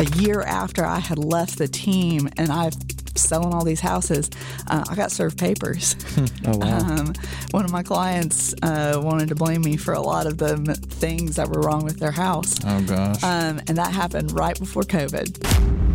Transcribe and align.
a 0.00 0.04
year 0.18 0.40
after 0.40 0.84
I 0.84 0.98
had 0.98 1.18
left 1.18 1.58
the 1.58 1.68
team 1.68 2.28
and 2.38 2.50
I 2.50 2.70
selling 3.14 3.52
all 3.52 3.64
these 3.64 3.80
houses, 3.80 4.30
uh, 4.66 4.84
I 4.88 4.94
got 4.94 5.12
served 5.12 5.38
papers. 5.38 5.96
Oh 6.46 6.56
wow. 6.56 6.78
Um, 6.78 7.12
one 7.50 7.64
of 7.64 7.70
my 7.70 7.82
clients 7.82 8.54
uh, 8.62 8.98
wanted 9.02 9.28
to 9.28 9.34
blame 9.34 9.60
me 9.60 9.76
for 9.76 9.92
a 9.92 10.00
lot 10.00 10.26
of 10.26 10.38
the 10.38 10.56
things 10.74 11.36
that 11.36 11.48
were 11.48 11.60
wrong 11.60 11.84
with 11.84 11.98
their 11.98 12.10
house. 12.10 12.56
Oh 12.64 12.82
gosh. 12.82 13.22
Um, 13.22 13.60
and 13.68 13.76
that 13.76 13.92
happened 13.92 14.32
right 14.32 14.58
before 14.58 14.82
COVID. 14.82 15.89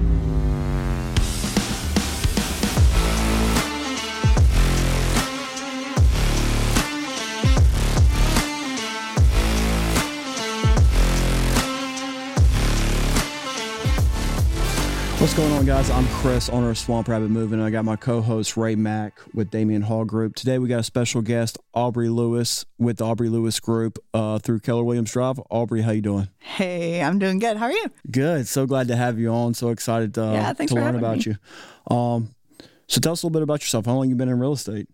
What's 15.26 15.34
going 15.36 15.54
on, 15.54 15.66
guys? 15.66 15.89
I'm 15.89 16.06
Chris, 16.21 16.50
owner 16.50 16.70
of 16.70 16.78
Swamp 16.78 17.07
Rabbit 17.07 17.32
Moving. 17.32 17.60
I 17.60 17.71
got 17.71 17.84
my 17.84 17.96
co-host 17.96 18.56
Ray 18.56 18.75
Mack 18.75 19.20
with 19.34 19.50
Damian 19.50 19.82
Hall 19.82 20.06
Group. 20.06 20.36
Today 20.36 20.60
we 20.60 20.68
got 20.70 20.82
a 20.82 20.84
special 20.84 21.24
guest, 21.24 21.57
Aubree 21.75 22.14
Lewis, 22.14 22.64
with 22.78 22.98
the 22.98 23.06
Aubree 23.06 23.32
Lewis 23.32 23.60
Group 23.60 23.98
uh, 24.14 24.38
through 24.38 24.60
Keller 24.60 24.84
Williams 24.84 25.11
Drive. 25.11 25.38
Aubree, 25.50 25.82
how 25.82 25.89
you 25.89 26.01
doing? 26.01 26.29
Hey, 26.38 27.01
I'm 27.01 27.18
doing 27.18 27.39
good. 27.39 27.57
How 27.57 27.65
are 27.65 27.71
you? 27.71 27.88
Good. 28.11 28.48
So 28.48 28.68
glad 28.68 28.88
to 28.89 28.96
have 28.96 29.18
you 29.18 29.29
on. 29.29 29.56
So 29.56 29.70
excited 29.70 30.15
uh, 30.15 30.32
Yeah, 30.32 30.54
to 30.54 30.75
learn 30.75 30.96
about 30.96 31.26
me. 31.26 31.34
you. 31.89 31.96
Um, 31.96 32.36
so 32.86 33.02
tell 33.02 33.14
us 33.14 33.23
a 33.23 33.26
little 33.26 33.34
bit 33.34 33.42
about 33.42 33.62
yourself. 33.62 33.88
How 33.88 33.95
long 33.95 34.08
you 34.08 34.14
been 34.14 34.30
in 34.30 34.39
real 34.39 34.53
estate? 34.53 34.88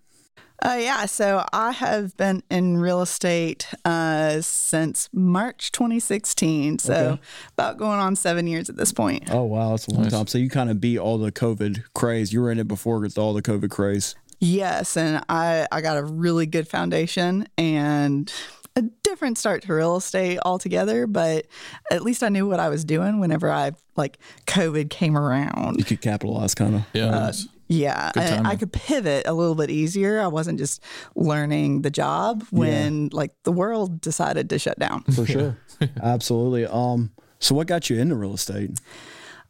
Uh, 0.63 0.77
yeah, 0.79 1.05
so 1.07 1.43
I 1.51 1.71
have 1.71 2.15
been 2.17 2.43
in 2.51 2.77
real 2.77 3.01
estate 3.01 3.67
uh, 3.83 4.41
since 4.41 5.09
March 5.11 5.71
2016. 5.71 6.77
So 6.79 6.93
Okay. 6.93 7.21
about 7.53 7.77
going 7.77 7.99
on 7.99 8.15
seven 8.15 8.45
years 8.45 8.70
at 8.70 8.77
this 8.77 8.91
point. 8.93 9.29
Oh 9.31 9.43
wow, 9.43 9.71
that's 9.71 9.87
a 9.87 9.91
long 9.91 10.03
Nice. 10.03 10.11
time. 10.11 10.27
So 10.27 10.37
you 10.37 10.49
kind 10.49 10.70
of 10.70 10.79
beat 10.79 10.99
all 10.99 11.17
the 11.17 11.31
COVID 11.31 11.84
craze. 11.95 12.31
You 12.31 12.41
were 12.41 12.51
in 12.51 12.59
it 12.59 12.67
before 12.67 12.99
with 12.99 13.18
all 13.18 13.34
the 13.34 13.41
COVID 13.41 13.71
craze. 13.71 14.13
Yes, 14.40 14.98
and 14.98 15.23
I, 15.29 15.68
I 15.71 15.81
got 15.81 15.98
a 15.98 16.03
really 16.03 16.45
good 16.45 16.68
foundation 16.68 17.48
and 17.57 18.31
a 18.75 18.81
different 19.03 19.37
start 19.37 19.63
to 19.63 19.73
real 19.73 19.98
estate 19.98 20.40
altogether, 20.46 21.05
but 21.05 21.46
at 21.91 22.01
least 22.03 22.23
I 22.23 22.29
knew 22.29 22.48
what 22.48 22.59
I 22.59 22.70
was 22.70 22.85
doing 22.85 23.20
whenever 23.20 23.51
I 23.51 23.71
like 23.96 24.18
COVID 24.48 24.90
came 24.90 25.18
around. 25.18 25.77
You 25.77 25.84
could 25.85 26.01
capitalize, 26.01 26.55
kind 26.55 26.75
of. 26.75 26.81
yeah. 26.93 27.05
uh, 27.07 27.34
Yeah, 27.72 28.12
I, 28.16 28.41
I 28.44 28.55
could 28.58 28.74
pivot 28.74 29.26
a 29.26 29.34
little 29.34 29.55
bit 29.55 29.70
easier. 29.70 30.20
I 30.20 30.27
wasn't 30.27 30.60
just 30.60 30.84
learning 31.16 31.84
the 31.84 31.90
job 31.90 32.44
when 32.52 33.10
like 33.14 33.32
the 33.44 33.52
world 33.52 34.02
decided 34.02 34.50
to 34.50 34.60
shut 34.60 34.77
down. 34.77 35.04
for 35.04 35.26
sure. 35.26 35.58
Absolutely. 36.04 36.66
Um, 36.66 37.12
so 37.40 37.55
what 37.55 37.68
got 37.68 37.90
you 37.90 37.98
into 37.98 38.16
real 38.16 38.34
estate? 38.34 38.72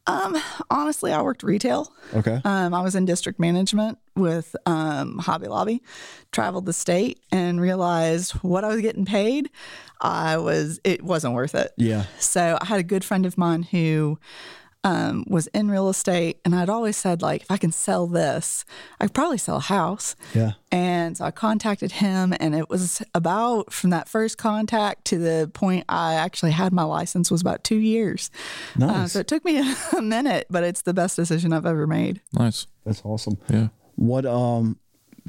Um, 0.06 0.36
honestly, 0.70 1.12
I 1.12 1.22
worked 1.22 1.42
retail. 1.42 1.92
Okay. 2.14 2.40
Um, 2.44 2.74
I 2.74 2.80
was 2.80 2.94
in 2.94 3.04
district 3.04 3.38
management 3.38 3.98
with 4.16 4.54
um, 4.66 5.18
Hobby 5.18 5.46
Lobby, 5.46 5.82
traveled 6.32 6.66
the 6.66 6.72
state, 6.72 7.20
and 7.30 7.60
realized 7.60 8.32
what 8.42 8.64
I 8.64 8.68
was 8.68 8.80
getting 8.80 9.04
paid. 9.04 9.50
I 10.00 10.36
was 10.38 10.80
it 10.84 11.02
wasn't 11.02 11.34
worth 11.34 11.54
it. 11.54 11.72
Yeah. 11.76 12.04
So 12.18 12.58
I 12.60 12.64
had 12.66 12.80
a 12.80 12.84
good 12.84 13.04
friend 13.04 13.26
of 13.26 13.38
mine 13.38 13.62
who 13.62 14.18
um, 14.84 15.24
was 15.28 15.46
in 15.48 15.70
real 15.70 15.88
estate, 15.88 16.40
and 16.44 16.54
I'd 16.54 16.68
always 16.68 16.96
said 16.96 17.22
like, 17.22 17.42
if 17.42 17.50
I 17.50 17.56
can 17.56 17.70
sell 17.72 18.06
this, 18.06 18.64
I 19.00 19.04
could 19.06 19.14
probably 19.14 19.38
sell 19.38 19.56
a 19.56 19.60
house. 19.60 20.16
Yeah. 20.34 20.52
And 20.72 21.16
so 21.16 21.24
I 21.24 21.30
contacted 21.30 21.92
him, 21.92 22.34
and 22.40 22.54
it 22.54 22.68
was 22.68 23.02
about 23.14 23.72
from 23.72 23.90
that 23.90 24.08
first 24.08 24.38
contact 24.38 25.04
to 25.06 25.18
the 25.18 25.50
point 25.54 25.84
I 25.88 26.14
actually 26.14 26.50
had 26.52 26.72
my 26.72 26.82
license 26.84 27.30
was 27.30 27.40
about 27.42 27.62
two 27.62 27.78
years. 27.78 28.30
Uh, 28.76 28.86
Nice. 28.86 29.12
so 29.12 29.20
it 29.20 29.28
took 29.28 29.44
me 29.44 29.62
a 29.96 30.02
minute, 30.02 30.46
but 30.50 30.64
it's 30.64 30.82
the 30.82 30.94
best 30.94 31.14
decision 31.16 31.52
I've 31.52 31.66
ever 31.66 31.86
made. 31.86 32.20
Nice. 32.32 32.66
That's 32.84 33.02
awesome. 33.04 33.38
Yeah. 33.48 33.68
What 33.96 34.26
um 34.26 34.78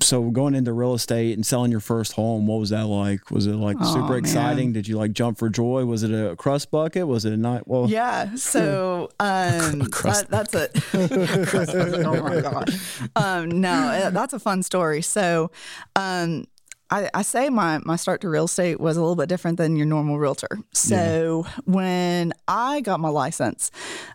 so 0.01 0.29
going 0.31 0.55
into 0.55 0.73
real 0.73 0.93
estate 0.95 1.33
and 1.33 1.45
selling 1.45 1.71
your 1.71 1.79
first 1.79 2.13
home, 2.13 2.47
what 2.47 2.59
was 2.59 2.71
that 2.71 2.87
like? 2.87 3.29
Was 3.31 3.45
it 3.47 3.51
like 3.53 3.77
Oh, 3.79 3.93
super 3.93 4.09
man. 4.09 4.17
exciting? 4.19 4.73
Did 4.73 4.87
you 4.87 4.97
like 4.97 5.13
jump 5.13 5.37
for 5.37 5.49
joy? 5.49 5.85
Was 5.85 6.03
it 6.03 6.11
a 6.11 6.35
crust 6.35 6.71
bucket? 6.71 7.07
Was 7.07 7.25
it 7.25 7.33
a 7.33 7.37
night? 7.37 7.67
Well, 7.67 7.89
Yeah. 7.89 8.33
So 8.35 9.09
um, 9.19 9.81
crust 9.91 10.29
that, 10.29 10.49
that's 10.49 10.73
bucket. 11.51 12.05
oh 12.05 12.21
my 12.23 12.41
gosh. 12.41 12.99
Um, 13.15 13.61
no, 13.61 13.71
uh, 13.71 14.09
that's 14.09 14.33
a 14.33 14.39
fun 14.39 14.63
story. 14.63 15.01
So 15.01 15.51
um, 15.95 16.45
I, 16.89 17.09
I 17.13 17.21
say 17.23 17.49
my 17.49 17.79
my 17.83 17.95
start 17.95 18.21
to 18.21 18.29
real 18.29 18.45
estate 18.45 18.79
was 18.79 18.97
a 18.97 19.01
little 19.01 19.15
bit 19.15 19.29
different 19.29 19.57
than 19.57 19.75
your 19.75 19.85
normal 19.85 20.19
realtor. 20.19 20.59
So 20.73 21.45
when 21.65 22.33
I 22.47 22.81
got 22.81 22.99
my 22.99 23.09
license, 23.09 23.71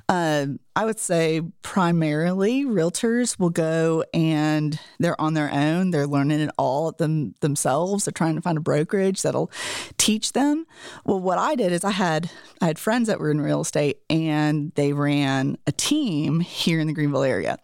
um, 0.09 0.61
I 0.77 0.85
would 0.85 1.01
say 1.01 1.43
primarily 1.63 2.65
realtors 2.65 3.39
will 3.39 3.51
go 3.51 4.05
and 4.15 4.79
they're 5.01 5.21
on 5.21 5.35
their 5.35 5.53
own. 5.53 5.91
They're 5.91 6.07
learning 6.07 6.41
it 6.41 6.51
all 6.57 6.93
them 6.93 7.35
themselves. 7.41 8.05
They're 8.05 8.13
trying 8.13 8.37
to 8.37 8.43
find 8.43 8.59
a 8.59 8.61
brokerage 8.61 9.23
that'll 9.23 9.51
teach 9.97 10.33
them. 10.33 10.67
Well, 11.05 11.21
what 11.21 11.39
I 11.39 11.57
did 11.57 11.73
is 11.73 11.85
I 11.85 11.91
had 11.91 12.31
I 12.61 12.67
had 12.67 12.79
friends 12.79 13.09
that 13.09 13.19
were 13.19 13.31
in 13.31 13.41
real 13.41 13.63
estate 13.63 13.99
and 14.09 14.73
they 14.77 14.93
ran 14.93 15.59
a 15.67 15.73
team 15.73 16.41
here 16.41 16.79
in 16.79 16.87
the 16.87 16.93
Greenville 16.93 17.25
area. 17.25 17.59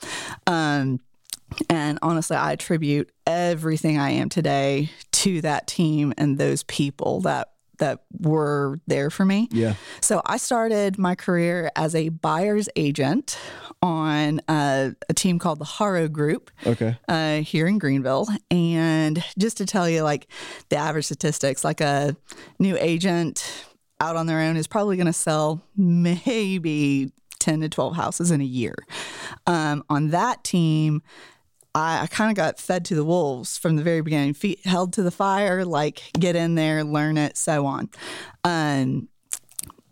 Um, 0.47 1.01
and 1.71 1.99
honestly, 2.03 2.37
I 2.37 2.53
attribute 2.53 3.11
everything 3.27 3.99
I 3.99 4.11
am 4.11 4.29
today 4.29 4.91
to 5.13 5.41
that 5.43 5.67
team 5.67 6.13
and 6.19 6.39
those 6.39 6.63
people 6.65 7.21
that 7.23 7.51
that 7.79 8.05
were 8.21 8.79
there 8.87 9.11
for 9.11 9.25
me. 9.25 9.49
Yeah. 9.51 9.75
So 10.01 10.23
I 10.25 10.37
started 10.37 10.97
my 10.97 11.17
career 11.17 11.73
as 11.75 11.97
a 11.97 12.09
buyer's 12.09 12.69
agent 12.77 13.37
on 13.83 14.41
uh, 14.47 14.91
a 15.09 15.13
team 15.15 15.41
called 15.41 15.59
the 15.59 15.65
Haro 15.65 16.07
Group 16.07 16.53
Okay. 16.65 16.97
uh, 17.09 17.39
here 17.39 17.67
in 17.67 17.79
Greenville. 17.79 18.29
And 18.49 19.25
just 19.37 19.57
to 19.57 19.67
tell 19.67 19.89
you, 19.89 20.03
like 20.03 20.29
the 20.69 20.77
average 20.77 21.07
statistics, 21.07 21.65
like 21.65 21.81
a 21.81 22.17
new 22.61 22.77
agent 22.79 23.67
out 24.01 24.15
on 24.15 24.27
their 24.27 24.39
own 24.39 24.57
is 24.57 24.69
probably 24.69 24.97
going 24.97 25.07
to 25.09 25.13
sell 25.13 25.61
maybe 25.77 27.11
10 27.41 27.61
to 27.63 27.69
12 27.69 27.97
houses 27.97 28.31
in 28.31 28.41
a 28.41 28.45
year. 28.45 28.77
Um, 29.49 29.83
on 29.91 30.11
that 30.11 30.45
team, 30.45 31.03
I, 31.75 32.03
I 32.03 32.07
kind 32.07 32.31
of 32.31 32.37
got 32.37 32.59
fed 32.59 32.85
to 32.87 32.95
the 32.95 33.05
wolves 33.05 33.59
from 33.59 33.77
the 33.77 33.83
very 33.83 34.01
beginning, 34.01 34.35
feet 34.35 34.65
held 34.65 34.93
to 34.95 35.03
the 35.03 35.11
fire, 35.11 35.65
like 35.65 36.03
get 36.19 36.37
in 36.37 36.55
there, 36.55 36.85
learn 36.85 37.17
it, 37.19 37.37
so 37.37 37.67
on. 37.67 37.91
Um, 38.45 39.09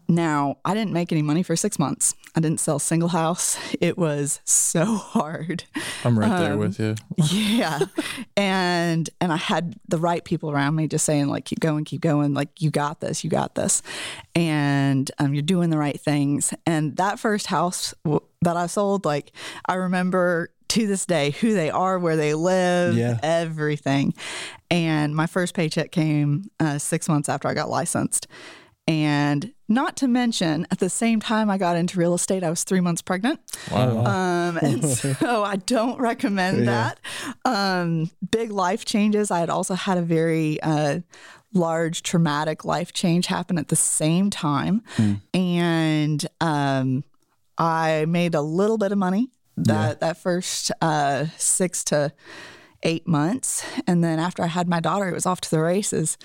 now, 0.09 0.59
I 0.65 0.75
didn't 0.75 0.93
make 0.93 1.11
any 1.11 1.23
money 1.23 1.43
for 1.43 1.57
six 1.57 1.79
months. 1.79 2.15
I 2.37 2.41
didn't 2.41 2.61
sell 2.61 2.77
a 2.77 2.81
single 2.81 3.09
house. 3.09 3.57
It 3.81 3.99
was 3.99 4.41
so 4.45 4.85
hard. 4.85 5.65
I'm 6.05 6.17
right 6.19 6.31
Um, 6.31 6.41
there 6.41 6.57
with 6.57 6.79
you. 6.79 6.95
Yeah. 7.17 7.81
and 8.37 9.09
and 9.21 9.33
I 9.33 9.37
had 9.37 9.75
the 9.89 9.99
right 9.99 10.23
people 10.25 10.51
around 10.53 10.77
me 10.77 10.87
just 10.87 11.05
saying 11.05 11.27
like 11.29 11.45
keep 11.47 11.59
going, 11.61 11.85
keep 11.85 12.01
going, 12.01 12.33
like 12.35 12.61
you 12.63 12.71
got 12.71 13.01
this, 13.01 13.25
you 13.25 13.31
got 13.31 13.55
this. 13.57 13.83
And 14.37 15.11
um, 15.19 15.35
you're 15.35 15.43
doing 15.43 15.71
the 15.71 15.79
right 15.79 15.99
things. 16.01 16.55
And 16.67 16.97
that 16.97 17.19
first 17.19 17.47
house 17.49 17.93
w- 18.05 18.21
that 18.43 18.57
I 18.57 18.67
sold, 18.67 19.05
like 19.05 19.33
I 19.67 19.75
remember 19.75 20.51
to 20.73 20.87
this 20.87 21.07
day 21.07 21.31
who 21.31 21.55
they 21.55 21.71
are, 21.71 21.99
where 21.99 22.17
they 22.17 22.35
live, 22.35 22.97
Yeah. 22.97 23.19
everything. 23.23 24.15
And 24.71 25.15
my 25.15 25.27
first 25.27 25.55
paycheck 25.55 25.91
came 25.93 26.51
uh, 26.61 26.79
6 26.79 27.09
months 27.09 27.29
after 27.29 27.49
I 27.49 27.55
got 27.55 27.69
licensed. 27.69 28.27
And 28.89 29.53
not 29.69 29.97
to 29.99 30.09
mention, 30.09 30.67
at 30.73 30.79
the 30.81 30.91
same 30.91 31.21
time 31.21 31.49
I 31.51 31.57
got 31.57 31.77
into 31.77 31.99
real 31.99 32.15
estate, 32.15 32.43
I 32.43 32.51
was 32.51 32.65
three 32.65 32.81
months 32.81 33.01
pregnant. 33.01 33.39
Wow. 33.71 34.05
Um, 34.05 34.57
and 34.59 34.85
so 35.21 35.45
I 35.45 35.57
don't 35.57 36.01
recommend 36.01 36.67
that. 36.67 36.99
Um, 37.45 38.11
big 38.31 38.51
life 38.51 38.85
changes. 38.85 39.31
I 39.31 39.39
had 39.41 39.51
also 39.51 39.75
had 39.75 39.99
a 39.99 40.03
very 40.03 40.61
uh, 40.63 41.01
large 41.55 42.03
traumatic 42.03 42.65
life 42.65 42.93
change 42.93 43.27
happen 43.27 43.57
at 43.57 43.69
the 43.69 43.77
same 43.77 44.31
time. 44.31 44.83
And 45.33 46.27
um, 46.41 47.05
I 47.59 48.05
made 48.09 48.35
a 48.35 48.43
little 48.43 48.79
bit 48.79 48.91
of 48.91 48.99
money 48.99 49.29
that, 49.57 50.01
that 50.01 50.17
first 50.17 50.71
uh, 50.81 51.27
six 51.37 51.85
to 51.85 52.13
eight 52.83 53.07
months. 53.07 53.65
And 53.87 54.03
then 54.03 54.19
after 54.19 54.43
I 54.43 54.49
had 54.49 54.69
my 54.69 54.81
daughter, 54.81 55.09
it 55.09 55.15
was 55.15 55.27
off 55.27 55.41
to 55.43 55.51
the 55.51 55.61
races. 55.61 56.19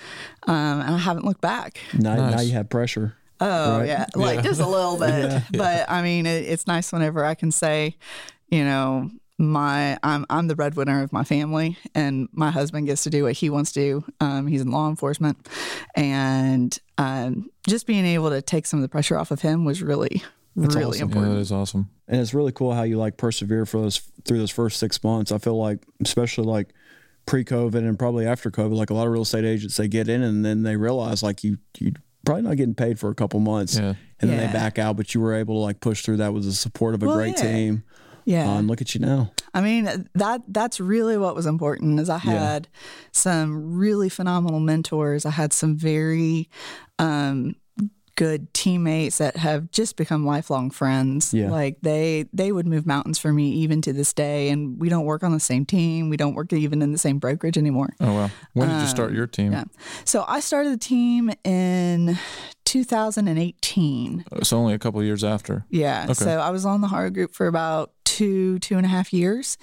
Um, 0.46 0.80
and 0.80 0.94
I 0.94 0.98
haven't 0.98 1.24
looked 1.24 1.40
back. 1.40 1.78
Now, 1.94 2.16
now 2.30 2.40
you 2.40 2.52
have 2.52 2.68
pressure. 2.68 3.14
Oh 3.40 3.78
Right. 3.78 3.86
yeah, 3.88 4.06
like 4.16 4.42
just 4.42 4.60
a 4.60 4.66
little 4.66 4.98
bit. 5.06 5.42
But 5.52 5.88
I 5.88 6.02
mean, 6.02 6.26
it, 6.26 6.44
it's 6.48 6.66
nice 6.66 6.92
whenever 6.92 7.24
I 7.24 7.34
can 7.36 7.52
say, 7.52 7.96
you 8.48 8.64
know, 8.64 9.10
my 9.38 9.96
I'm 10.02 10.26
I'm 10.28 10.48
the 10.48 10.56
breadwinner 10.56 11.04
of 11.04 11.12
my 11.12 11.22
family, 11.22 11.78
and 11.94 12.28
my 12.32 12.50
husband 12.50 12.88
gets 12.88 13.04
to 13.04 13.10
do 13.10 13.22
what 13.22 13.34
he 13.34 13.48
wants 13.50 13.70
to 13.74 13.80
do. 13.80 14.04
Um, 14.20 14.48
he's 14.48 14.62
in 14.62 14.72
law 14.72 14.88
enforcement, 14.88 15.48
and 15.94 16.76
um, 16.98 17.48
just 17.68 17.86
being 17.86 18.04
able 18.04 18.30
to 18.30 18.42
take 18.42 18.66
some 18.66 18.80
of 18.80 18.82
the 18.82 18.88
pressure 18.88 19.16
off 19.16 19.30
of 19.30 19.42
him 19.42 19.64
was 19.64 19.80
really 19.80 20.24
really 20.54 20.82
awesome. 20.84 20.98
yeah, 20.98 21.02
important. 21.04 21.34
that 21.34 21.40
is 21.40 21.52
awesome. 21.52 21.90
And 22.08 22.20
it's 22.20 22.34
really 22.34 22.52
cool 22.52 22.72
how 22.72 22.82
you 22.82 22.96
like 22.98 23.16
persevere 23.16 23.66
for 23.66 23.80
those 23.80 23.98
through 24.24 24.38
those 24.38 24.50
first 24.50 24.78
six 24.78 25.02
months. 25.04 25.30
I 25.32 25.38
feel 25.38 25.56
like, 25.58 25.84
especially 26.02 26.44
like 26.46 26.72
pre-COVID 27.26 27.74
and 27.76 27.98
probably 27.98 28.26
after 28.26 28.50
COVID, 28.50 28.74
like 28.74 28.90
a 28.90 28.94
lot 28.94 29.06
of 29.06 29.12
real 29.12 29.22
estate 29.22 29.44
agents, 29.44 29.76
they 29.76 29.88
get 29.88 30.08
in 30.08 30.22
and 30.22 30.44
then 30.44 30.62
they 30.62 30.76
realize 30.76 31.22
like 31.22 31.44
you 31.44 31.58
you 31.78 31.92
probably 32.24 32.42
not 32.42 32.56
getting 32.56 32.74
paid 32.74 32.98
for 32.98 33.10
a 33.10 33.14
couple 33.14 33.40
months. 33.40 33.76
Yeah. 33.78 33.94
and 34.20 34.30
then 34.30 34.38
Yeah. 34.40 34.46
they 34.48 34.52
back 34.52 34.78
out, 34.78 34.96
but 34.96 35.14
you 35.14 35.20
were 35.20 35.34
able 35.34 35.54
to 35.56 35.60
like 35.60 35.80
push 35.80 36.02
through 36.02 36.16
that 36.18 36.32
with 36.34 36.44
the 36.44 36.52
support 36.52 36.94
of 36.94 37.02
a 37.02 37.06
Well, 37.06 37.14
great 37.16 37.36
yeah. 37.36 37.42
team. 37.42 37.82
Yeah. 38.24 38.58
and 38.58 38.68
look 38.68 38.82
at 38.82 38.94
you 38.94 39.00
now. 39.00 39.32
I 39.54 39.62
mean 39.62 40.08
that 40.14 40.42
that's 40.48 40.80
really 40.80 41.16
what 41.16 41.34
was 41.34 41.46
important 41.46 41.98
is 42.00 42.10
I 42.10 42.16
Yeah. 42.24 42.32
had 42.32 42.68
some 43.12 43.74
really 43.78 44.08
phenomenal 44.10 44.60
mentors. 44.60 45.24
I 45.24 45.30
had 45.30 45.52
some 45.54 45.76
very 45.76 46.50
um, 46.98 47.54
good 48.18 48.52
teammates 48.52 49.18
that 49.18 49.36
have 49.36 49.70
just 49.70 49.96
become 49.96 50.26
lifelong 50.26 50.70
friends. 50.70 51.32
Yeah. 51.32 51.50
Like 51.52 51.76
they 51.82 52.26
they 52.32 52.50
would 52.50 52.66
move 52.66 52.84
mountains 52.84 53.16
for 53.16 53.32
me 53.32 53.50
even 53.50 53.80
to 53.82 53.92
this 53.92 54.12
day 54.12 54.48
and 54.50 54.76
we 54.80 54.88
don't 54.88 55.04
work 55.04 55.22
on 55.22 55.30
the 55.30 55.38
same 55.38 55.64
team. 55.64 56.10
We 56.10 56.16
don't 56.16 56.34
work 56.34 56.52
even 56.52 56.82
in 56.82 56.90
the 56.90 56.98
same 56.98 57.20
brokerage 57.20 57.56
anymore. 57.56 57.90
Oh 58.00 58.12
wow. 58.12 58.30
When 58.54 58.68
did 58.68 58.80
you 58.80 58.88
start 58.88 59.12
your 59.12 59.28
team? 59.28 59.48
Um, 59.48 59.52
Yeah. 59.52 59.64
So 60.04 60.24
I 60.26 60.40
started 60.40 60.72
the 60.72 60.78
team 60.78 61.30
in 61.44 62.18
2018. 62.64 64.24
It's 64.32 64.52
only 64.52 64.74
a 64.74 64.78
couple 64.80 65.02
years 65.04 65.22
after. 65.22 65.64
Yeah. 65.70 66.04
Okay. 66.04 66.14
So 66.14 66.40
I 66.40 66.50
was 66.50 66.66
on 66.66 66.80
the 66.80 66.88
Haro 66.88 67.10
group 67.10 67.34
for 67.34 67.46
about 67.46 67.92
two, 68.18 68.58
two 68.58 68.76
and 68.76 68.84
a 68.84 68.88
half 68.88 69.12
years. 69.12 69.56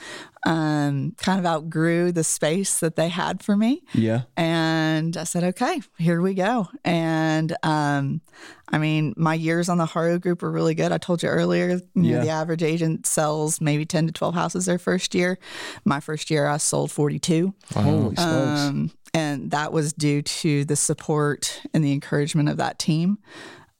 Um, 0.46 1.16
kind 1.18 1.40
of 1.40 1.46
outgrew 1.46 2.12
the 2.14 2.24
space 2.24 2.80
that 2.80 2.96
they 2.96 3.10
had 3.10 3.44
for 3.44 3.58
me. 3.58 3.82
Yeah. 3.94 4.22
And 4.38 5.18
I 5.18 5.26
said, 5.26 5.44
okay, 5.44 5.82
here 5.98 6.22
we 6.22 6.36
go. 6.36 6.70
And 6.86 7.54
um, 7.64 8.22
I 8.70 8.78
mean, 8.78 9.14
my 9.18 9.34
years 9.34 9.68
on 9.68 9.78
the 9.78 9.88
Haro 9.88 10.20
group 10.20 10.42
were 10.42 10.52
really 10.52 10.76
good. 10.76 10.92
I 10.92 11.00
told 11.00 11.22
you 11.22 11.30
earlier, 11.30 11.82
you 11.96 12.12
know, 12.14 12.22
the 12.22 12.30
average 12.30 12.64
agent 12.64 13.08
sells 13.08 13.60
maybe 13.60 13.86
10 13.86 14.08
to 14.08 14.14
12 14.14 14.36
houses 14.36 14.68
their 14.68 14.80
first 14.80 15.14
year. 15.16 15.38
My 15.84 16.00
first 16.00 16.30
year, 16.30 16.48
I 16.48 16.58
sold 16.58 16.92
42. 16.92 17.54
Holy 17.74 18.16
smokes. 18.16 18.22
Um, 18.22 18.92
and 19.14 19.52
that 19.52 19.74
was 19.74 19.92
due 19.92 20.22
to 20.22 20.64
the 20.64 20.76
support 20.76 21.62
and 21.74 21.84
the 21.84 21.92
encouragement 21.92 22.48
of 22.50 22.58
that 22.58 22.80
team. 22.80 23.18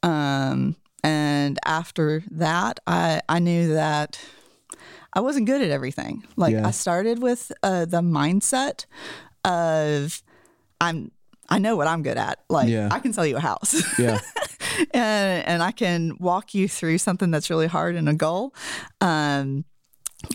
Um, 0.02 0.76
and 1.02 1.58
after 1.64 2.24
that, 2.32 2.80
I, 2.86 3.22
I 3.28 3.38
knew 3.38 3.74
that 3.74 4.18
I 5.16 5.20
wasn't 5.20 5.46
good 5.46 5.62
at 5.62 5.70
everything. 5.70 6.24
Like 6.36 6.52
Yeah. 6.52 6.66
I 6.66 6.70
started 6.72 7.22
with 7.22 7.50
uh, 7.62 7.86
the 7.86 8.02
mindset 8.02 8.84
of 9.44 10.22
I'm 10.80 11.10
I 11.48 11.58
know 11.58 11.76
what 11.76 11.86
I'm 11.86 12.02
good 12.02 12.18
at. 12.18 12.40
Like 12.50 12.68
Yeah. 12.68 12.88
I 12.92 12.98
can 12.98 13.12
sell 13.12 13.24
you 13.24 13.36
a 13.38 13.40
house. 13.40 13.82
yeah. 13.98 14.20
and 14.92 15.46
and 15.48 15.62
I 15.62 15.72
can 15.72 16.16
walk 16.20 16.54
you 16.54 16.68
through 16.68 16.98
something 16.98 17.30
that's 17.30 17.48
really 17.48 17.66
hard 17.66 17.96
and 17.96 18.08
a 18.08 18.14
goal. 18.14 18.54
Um, 19.00 19.64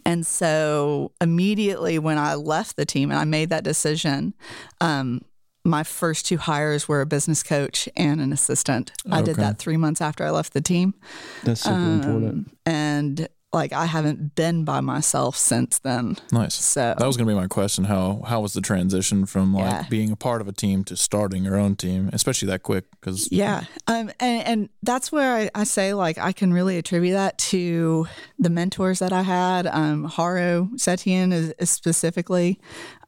and 0.04 0.26
so 0.26 1.12
immediately 1.22 2.00
when 2.00 2.18
I 2.18 2.34
left 2.36 2.76
the 2.76 2.86
team 2.86 3.12
and 3.12 3.20
I 3.20 3.26
made 3.26 3.50
that 3.50 3.64
decision, 3.64 4.34
um, 4.80 5.22
my 5.64 5.84
first 5.84 6.26
two 6.26 6.38
hires 6.38 6.88
were 6.88 7.02
a 7.02 7.06
business 7.06 7.44
coach 7.44 7.88
and 7.96 8.20
an 8.20 8.34
assistant. 8.34 8.92
I 9.12 9.22
did 9.22 9.36
that 9.36 9.60
three 9.60 9.78
months 9.78 10.02
after 10.02 10.26
I 10.26 10.32
left 10.32 10.54
the 10.54 10.62
team. 10.62 10.96
That's 11.44 11.62
super 11.62 11.76
important. 11.76 12.48
Um, 12.48 12.52
and 12.66 13.28
like 13.54 13.74
I 13.74 13.86
haven't 13.86 14.34
been 14.36 14.64
by 14.64 14.80
myself 14.80 15.36
since 15.36 15.80
then. 15.80 16.16
Nice. 16.32 16.56
So 16.56 16.96
That 16.98 17.06
was 17.06 17.18
going 17.18 17.28
to 17.28 17.34
be 17.34 17.38
my 17.40 17.48
question. 17.48 17.84
How 17.84 18.24
how 18.26 18.40
was 18.42 18.54
the 18.54 18.62
transition 18.62 19.26
from 19.26 19.54
like 19.54 19.66
Yeah. 19.66 19.86
being 19.90 20.12
a 20.12 20.16
part 20.16 20.40
of 20.42 20.48
a 20.48 20.54
team 20.54 20.84
to 20.86 20.96
starting 20.96 21.44
your 21.44 21.58
own 21.58 21.76
team, 21.76 22.10
especially 22.14 22.48
that 22.48 22.64
quick? 22.64 22.86
Because 22.92 23.30
Yeah. 23.32 23.66
Um, 23.88 24.10
and, 24.20 24.48
and 24.48 24.70
that's 24.84 25.12
where 25.12 25.36
I, 25.36 25.50
I 25.54 25.64
say, 25.66 25.94
like, 25.94 26.18
I 26.18 26.32
can 26.32 26.54
really 26.54 26.78
attribute 26.78 27.14
that 27.14 27.38
to 27.40 28.08
the 28.40 28.50
mentors 28.50 29.00
that 29.00 29.12
I 29.12 29.22
had. 29.24 29.68
Um, 29.68 30.06
Haro 30.06 30.70
Setian 30.76 31.34
is, 31.34 31.54
is 31.60 31.70
specifically, 31.70 32.58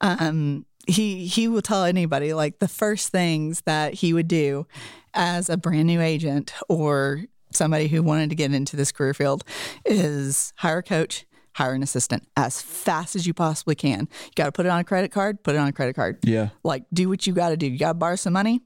um, 0.02 0.66
he, 0.88 1.26
he 1.28 1.48
will 1.48 1.62
tell 1.62 1.86
anybody, 1.86 2.34
like, 2.34 2.60
the 2.60 2.68
first 2.68 3.10
things 3.10 3.62
that 3.66 3.94
he 3.94 4.14
would 4.14 4.28
do 4.28 4.68
as 5.14 5.48
a 5.50 5.56
brand 5.56 5.88
new 5.88 6.02
agent 6.02 6.54
or 6.68 7.24
somebody 7.56 7.88
who 7.88 8.02
wanted 8.04 8.30
to 8.30 8.36
get 8.36 8.54
into 8.54 8.76
this 8.76 8.92
career 8.92 9.14
field 9.14 9.44
is 9.86 10.54
hire 10.58 10.80
a 10.80 10.84
coach, 10.84 11.26
hire 11.56 11.74
an 11.74 11.84
assistant 11.84 12.28
as 12.36 12.62
fast 12.62 13.16
as 13.16 13.28
you 13.28 13.34
possibly 13.34 13.76
can. 13.76 14.08
You 14.26 14.32
got 14.36 14.46
to 14.46 14.52
put 14.52 14.66
it 14.66 14.70
on 14.70 14.80
a 14.80 14.84
credit 14.84 15.12
card, 15.12 15.44
put 15.44 15.56
it 15.56 15.58
on 15.60 15.68
a 15.68 15.72
credit 15.74 15.96
card 15.96 16.18
Yeah. 16.24 16.50
like 16.64 16.84
do 16.94 17.10
what 17.10 17.28
you 17.28 17.34
got 17.34 17.50
to 17.50 17.58
do. 17.58 17.68
You 17.68 17.78
got 17.78 17.90
to 17.90 17.94
borrow 17.96 18.16
some 18.16 18.34
money, 18.34 18.62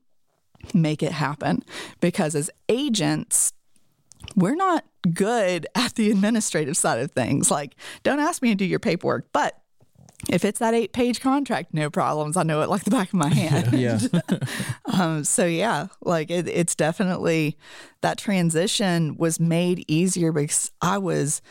make 0.74 1.04
it 1.04 1.12
happen. 1.12 1.64
Because 2.00 2.36
as 2.36 2.50
agents, 2.70 3.54
we're 4.36 4.56
not 4.56 4.84
good 5.14 5.68
at 5.76 5.96
the 5.96 6.12
administrative 6.12 6.76
side 6.78 7.00
of 7.00 7.12
things. 7.12 7.50
Like, 7.52 7.76
don't 8.04 8.20
ask 8.20 8.42
me 8.42 8.50
to 8.50 8.56
do 8.56 8.66
your 8.66 8.80
paperwork, 8.80 9.28
but 9.32 9.60
if 10.30 10.44
it's 10.44 10.60
that 10.60 10.74
eight 10.74 10.94
page 10.94 11.22
contract, 11.22 11.74
no 11.74 11.90
problems. 11.90 12.38
I 12.38 12.44
know 12.44 12.62
it 12.62 12.70
like 12.70 12.84
the 12.84 12.92
back 12.92 13.10
of 13.10 13.14
my 13.14 13.30
hand. 13.30 13.74
Yeah. 13.80 14.00
Um, 14.86 15.24
so 15.26 15.46
yeah, 15.46 15.88
like 16.02 16.32
it, 16.32 16.48
it's 16.48 16.74
definitely 16.74 17.58
that 18.02 18.18
transition 18.18 19.16
was 19.18 19.40
made 19.40 19.84
easier 19.88 20.32
because 20.32 20.72
I 20.82 20.98
was 20.98 21.42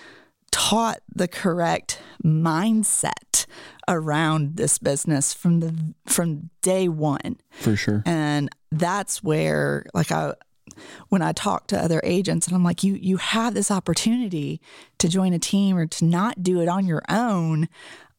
taught 0.50 0.98
the 1.14 1.28
correct 1.28 2.00
mindset 2.24 3.46
around 3.88 4.56
this 4.56 4.78
business 4.78 5.32
from 5.32 5.60
the 5.60 5.94
from 6.06 6.50
day 6.62 6.88
one, 6.88 7.38
For 7.52 7.76
sure. 7.76 8.02
and 8.06 8.48
that's 8.72 9.22
where 9.22 9.86
like 9.94 10.10
I 10.10 10.32
when 11.08 11.22
I 11.22 11.32
talk 11.32 11.68
to 11.68 11.78
other 11.78 12.00
agents 12.04 12.46
and 12.46 12.56
I'm 12.56 12.64
like, 12.64 12.82
you 12.82 12.94
you 12.94 13.18
have 13.18 13.54
this 13.54 13.70
opportunity 13.70 14.60
to 14.98 15.08
join 15.08 15.32
a 15.34 15.38
team 15.38 15.76
or 15.76 15.86
to 15.86 16.04
not 16.04 16.42
do 16.42 16.60
it 16.60 16.68
on 16.68 16.86
your 16.86 17.02
own. 17.08 17.68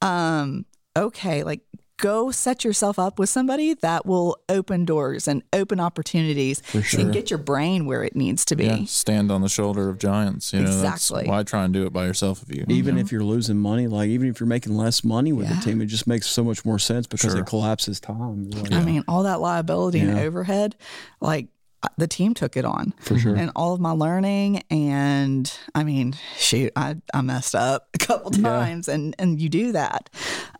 Um, 0.01 0.65
okay, 0.95 1.43
like 1.43 1.61
go 1.99 2.29
set 2.29 2.63
yourself 2.63 2.99
up 2.99 3.17
with 3.17 3.27
somebody 3.27 3.73
that 3.73 4.05
will 4.05 4.37
open 4.49 4.85
doors 4.85 5.27
and 5.27 5.41
open 5.51 5.79
opportunities 5.79 6.61
sure. 6.83 6.99
and 7.01 7.11
get 7.11 7.31
your 7.31 7.39
brain 7.39 7.87
where 7.87 8.03
it 8.03 8.15
needs 8.15 8.45
to 8.45 8.55
be. 8.55 8.65
yeah, 8.65 8.85
stand 8.85 9.31
on 9.31 9.41
the 9.41 9.49
shoulder 9.49 9.89
of 9.89 9.97
giants. 9.97 10.53
You 10.53 10.59
know, 10.59 10.67
Exactly. 10.67 11.21
that's 11.23 11.27
why 11.27 11.41
try 11.41 11.63
and 11.63 11.73
do 11.73 11.87
it 11.87 11.93
by 11.93 12.05
yourself 12.05 12.43
if 12.47 12.55
you. 12.55 12.65
Even 12.67 12.99
if 12.99 13.11
you're 13.11 13.23
losing 13.23 13.57
money, 13.57 13.87
like 13.87 14.09
even 14.09 14.29
if 14.29 14.39
you're 14.39 14.45
making 14.47 14.77
less 14.77 15.03
money 15.03 15.33
with 15.33 15.49
Yeah. 15.49 15.55
the 15.55 15.61
team, 15.61 15.81
it 15.81 15.87
just 15.87 16.05
makes 16.05 16.27
so 16.27 16.43
much 16.43 16.63
more 16.63 16.77
sense 16.77 17.07
because 17.07 17.31
Sure. 17.31 17.41
it 17.41 17.47
collapses 17.47 17.99
time. 17.99 18.51
Like, 18.51 18.73
I 18.73 18.83
mean, 18.83 19.03
all 19.07 19.23
that 19.23 19.41
liability 19.41 19.99
and 19.99 20.19
overhead, 20.19 20.75
like 21.19 21.47
the 21.97 22.07
team 22.07 22.33
took 22.33 22.57
it 22.57 22.65
on 22.65 22.93
For 22.99 23.17
sure. 23.19 23.35
and 23.35 23.51
all 23.55 23.73
of 23.73 23.79
my 23.79 23.91
learning. 23.91 24.63
And 24.69 25.51
I 25.75 25.83
mean, 25.83 26.15
shoot, 26.37 26.71
I, 26.75 26.95
I 27.13 27.21
messed 27.21 27.55
up 27.55 27.89
a 27.93 27.97
couple 27.97 28.31
times 28.31 28.87
and, 28.87 29.15
and 29.19 29.39
you 29.39 29.49
do 29.49 29.71
that. 29.73 30.09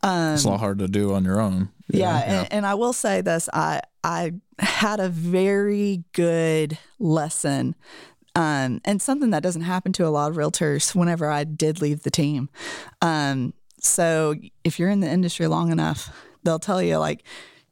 Um, 0.03 0.35
it's 0.35 0.45
a 0.45 0.49
lot 0.49 0.59
hard 0.59 0.79
to 0.79 0.87
do 0.87 1.13
on 1.13 1.23
your 1.25 1.39
own. 1.41 1.69
yeah. 1.87 2.17
And, 2.17 2.53
and 2.53 2.65
I 2.65 2.75
will 2.75 2.93
say 2.93 3.21
this, 3.21 3.49
I, 3.53 3.81
I 4.03 4.33
had 4.59 4.99
a 4.99 5.09
very 5.09 6.03
good 6.13 6.77
lesson 6.99 7.75
um, 8.37 8.81
and 8.85 9.01
something 9.01 9.31
that 9.31 9.41
doesn't 9.41 9.63
happen 9.63 9.93
to 9.93 10.05
a 10.05 10.09
lot 10.09 10.29
of 10.29 10.37
realtors 10.37 10.93
whenever 10.93 11.27
I 11.27 11.43
did 11.43 11.81
leave 11.81 12.03
the 12.03 12.11
team. 12.11 12.49
Um, 13.01 13.55
so 13.79 14.35
if 14.63 14.77
you're 14.77 14.91
in 14.91 14.99
the 14.99 15.09
industry 15.09 15.47
long 15.47 15.71
enough, 15.71 16.15
they'll 16.43 16.59
tell 16.59 16.81
you 16.81 16.97
like 16.97 17.23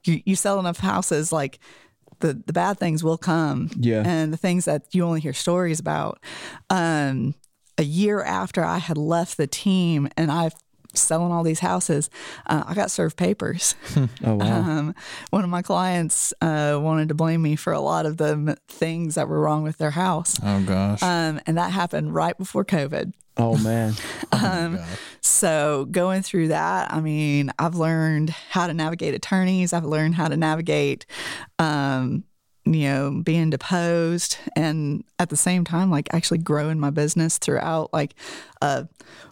you, 0.05 0.21
you 0.25 0.35
sell 0.35 0.59
enough 0.59 0.79
houses, 0.79 1.31
like 1.31 1.59
the, 2.19 2.41
the 2.45 2.53
bad 2.53 2.77
things 2.77 3.03
will 3.03 3.17
come. 3.17 3.69
Yeah. 3.77 4.03
And 4.05 4.31
the 4.31 4.37
things 4.37 4.65
that 4.65 4.93
you 4.93 5.03
only 5.03 5.21
hear 5.21 5.33
stories 5.33 5.79
about. 5.79 6.19
Um, 6.69 7.35
a 7.77 7.83
year 7.83 8.23
after 8.23 8.63
I 8.63 8.77
had 8.77 8.97
left 8.97 9.37
the 9.37 9.47
team 9.47 10.07
and 10.15 10.31
I 10.31 10.51
selling 10.97 11.31
all 11.31 11.43
these 11.43 11.59
houses, 11.59 12.09
uh, 12.47 12.63
I 12.65 12.73
got 12.73 12.91
served 12.91 13.17
papers. 13.17 13.75
oh 14.23 14.35
wow. 14.35 14.45
Um, 14.65 14.95
one 15.29 15.43
of 15.43 15.49
my 15.49 15.61
clients 15.61 16.33
uh, 16.41 16.77
wanted 16.81 17.09
to 17.09 17.13
blame 17.15 17.41
me 17.41 17.55
for 17.55 17.71
a 17.73 17.79
lot 17.79 18.05
of 18.05 18.17
the 18.17 18.29
m- 18.31 18.55
things 18.67 19.15
that 19.15 19.27
were 19.27 19.39
wrong 19.39 19.63
with 19.63 19.77
their 19.77 19.91
house. 19.91 20.37
Oh 20.43 20.61
gosh. 20.63 21.01
Um, 21.03 21.39
and 21.45 21.57
that 21.57 21.71
happened 21.71 22.13
right 22.13 22.37
before 22.37 22.65
COVID. 22.65 23.13
oh 23.37 23.57
man. 23.57 23.93
Um, 24.31 24.79
so 25.21 25.85
going 25.91 26.21
through 26.21 26.49
that, 26.49 26.91
I 26.91 26.99
mean, 26.99 27.51
I've 27.57 27.75
learned 27.75 28.29
how 28.31 28.67
to 28.67 28.73
navigate 28.73 29.13
attorneys. 29.13 29.71
I've 29.73 29.85
learned 29.85 30.15
how 30.15 30.27
to 30.27 30.35
navigate, 30.37 31.05
um, 31.57 32.23
you 32.65 32.83
know, 32.89 33.21
being 33.23 33.49
deposed, 33.51 34.37
and 34.55 35.03
at 35.19 35.29
the 35.29 35.37
same 35.37 35.63
time, 35.65 35.91
like 35.91 36.07
actually 36.13 36.39
growing 36.39 36.79
my 36.79 36.89
business 36.89 37.37
throughout 37.37 37.93
like 37.93 38.15
a 38.61 38.87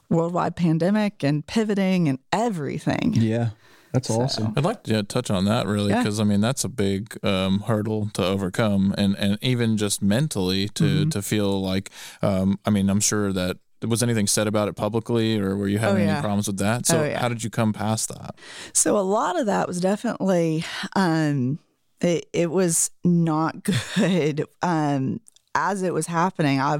worldwide 0.10 0.56
pandemic 0.56 1.24
and 1.24 1.46
pivoting 1.48 2.08
and 2.08 2.20
everything. 2.32 3.13
Yeah. 3.18 3.50
That's 3.92 4.10
awesome. 4.10 4.54
I'd 4.58 4.63
like 4.63 4.84
to 4.84 4.92
yeah, 4.92 5.02
touch 5.04 5.30
on 5.30 5.46
that 5.46 5.68
really 5.68 5.92
Yeah. 5.92 6.02
because 6.02 6.20
I 6.20 6.24
mean 6.24 6.42
that's 6.42 6.63
a 6.63 6.70
big 6.70 7.24
um, 7.24 7.60
hurdle 7.62 8.10
to 8.13 8.25
overcome 8.25 8.94
and, 8.98 9.16
and 9.18 9.38
even 9.44 9.78
just 9.78 10.02
mentally 10.02 10.68
to 10.70 10.84
Mm-hmm. 10.84 11.10
to 11.10 11.22
feel 11.22 11.62
like 11.62 11.92
um, 12.24 12.58
I 12.66 12.72
mean 12.72 12.90
I'm 12.90 13.00
sure 13.00 13.32
that 13.34 13.58
was 13.88 14.02
anything 14.02 14.25
said 14.25 14.48
about 14.48 14.68
it 14.68 14.75
publicly 14.75 15.38
or 15.40 15.56
were 15.56 15.68
you 15.68 15.78
having 15.78 16.04
Oh, 16.04 16.06
yeah. 16.06 16.12
any 16.13 16.22
problems 16.22 16.48
with 16.48 16.58
that? 16.58 16.88
So 16.88 17.02
Oh, 17.02 17.04
yeah. 17.04 17.20
how 17.20 17.30
did 17.30 17.44
you 17.44 17.52
come 17.52 17.72
past 17.72 18.10
that? 18.10 18.34
So 18.74 18.98
a 18.98 19.02
lot 19.06 19.40
of 19.40 19.46
that 19.46 19.68
was 19.68 19.80
definitely 19.80 20.66
um 20.96 21.60
it, 22.03 22.29
it 22.33 22.51
was 22.51 22.91
not 23.03 23.63
good. 23.95 24.45
Um 24.62 25.22
as 25.55 25.83
it 25.83 25.93
was 25.93 26.07
happening, 26.07 26.60
I 26.60 26.79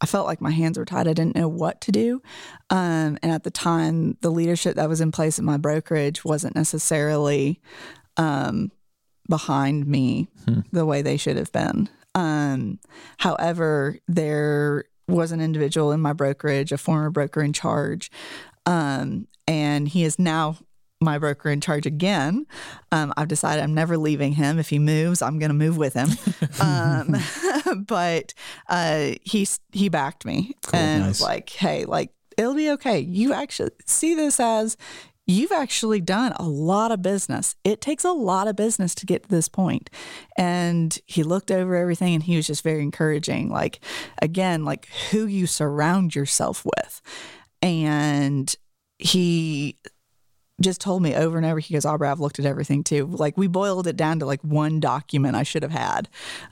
I 0.00 0.06
felt 0.06 0.26
like 0.26 0.42
my 0.42 0.50
hands 0.50 0.76
were 0.76 0.84
tied. 0.84 1.08
I 1.08 1.14
didn't 1.14 1.36
know 1.36 1.48
what 1.48 1.80
to 1.82 1.92
do. 1.92 2.22
Um 2.70 3.18
and 3.22 3.32
at 3.32 3.44
the 3.44 3.50
time 3.50 4.16
the 4.20 4.30
leadership 4.30 4.76
that 4.76 4.88
was 4.88 5.00
in 5.00 5.12
place 5.12 5.38
at 5.38 5.44
my 5.44 5.56
brokerage 5.56 6.24
wasn't 6.24 6.54
necessarily 6.54 7.60
um 8.16 8.70
behind 9.28 9.86
me 9.86 10.28
the 10.72 10.86
way 10.86 11.02
they 11.02 11.16
should 11.16 11.36
have 11.36 11.50
been. 11.52 11.88
Um, 12.14 12.78
however, 13.18 13.98
there 14.08 14.84
was 15.08 15.32
an 15.32 15.40
individual 15.40 15.92
in 15.92 16.00
my 16.00 16.12
brokerage, 16.12 16.72
a 16.72 16.78
former 16.78 17.10
broker 17.10 17.42
in 17.42 17.52
charge, 17.52 18.10
um, 18.64 19.26
and 19.46 19.88
he 19.88 20.04
is 20.04 20.18
now 20.18 20.58
my 21.00 21.18
broker 21.18 21.50
in 21.50 21.60
charge 21.60 21.86
again. 21.86 22.46
Um, 22.90 23.12
I've 23.16 23.28
decided 23.28 23.62
I'm 23.62 23.74
never 23.74 23.98
leaving 23.98 24.32
him. 24.32 24.58
If 24.58 24.70
he 24.70 24.78
moves, 24.78 25.22
I'm 25.22 25.38
going 25.38 25.50
to 25.50 25.54
move 25.54 25.76
with 25.76 25.94
him. 25.94 26.08
um, 26.60 27.16
but 27.86 28.34
uh, 28.68 29.12
he 29.22 29.46
he 29.72 29.88
backed 29.88 30.24
me 30.24 30.54
and 30.72 31.02
nice. 31.02 31.08
was 31.08 31.20
like, 31.22 31.50
"Hey, 31.50 31.84
like 31.84 32.10
it'll 32.36 32.54
be 32.54 32.70
okay. 32.72 33.00
You 33.00 33.32
actually 33.32 33.70
see 33.86 34.14
this 34.14 34.40
as." 34.40 34.76
You've 35.28 35.50
actually 35.50 36.00
done 36.00 36.34
a 36.38 36.44
lot 36.44 36.92
of 36.92 37.02
business. 37.02 37.56
It 37.64 37.80
takes 37.80 38.04
a 38.04 38.12
lot 38.12 38.46
of 38.46 38.54
business 38.54 38.94
to 38.94 39.06
get 39.06 39.24
to 39.24 39.28
this 39.28 39.48
point. 39.48 39.90
And 40.38 40.96
he 41.06 41.24
looked 41.24 41.50
over 41.50 41.74
everything 41.74 42.14
and 42.14 42.22
he 42.22 42.36
was 42.36 42.46
just 42.46 42.62
very 42.62 42.80
encouraging. 42.80 43.50
Like, 43.50 43.80
again, 44.22 44.64
like 44.64 44.86
who 45.10 45.26
you 45.26 45.48
surround 45.48 46.14
yourself 46.14 46.64
with. 46.64 47.02
And 47.60 48.54
he 48.98 49.78
just 50.60 50.80
told 50.80 51.02
me 51.02 51.14
over 51.14 51.36
and 51.36 51.46
over. 51.46 51.58
He 51.58 51.74
goes, 51.74 51.84
Aubree, 51.84 52.10
I've 52.10 52.20
looked 52.20 52.38
at 52.38 52.46
everything 52.46 52.82
too. 52.82 53.06
Like 53.06 53.36
we 53.36 53.46
boiled 53.46 53.86
it 53.86 53.96
down 53.96 54.18
to 54.20 54.26
like 54.26 54.40
one 54.42 54.80
document 54.80 55.36
I 55.36 55.42
should 55.42 55.62
have 55.62 55.72
had, 55.72 56.08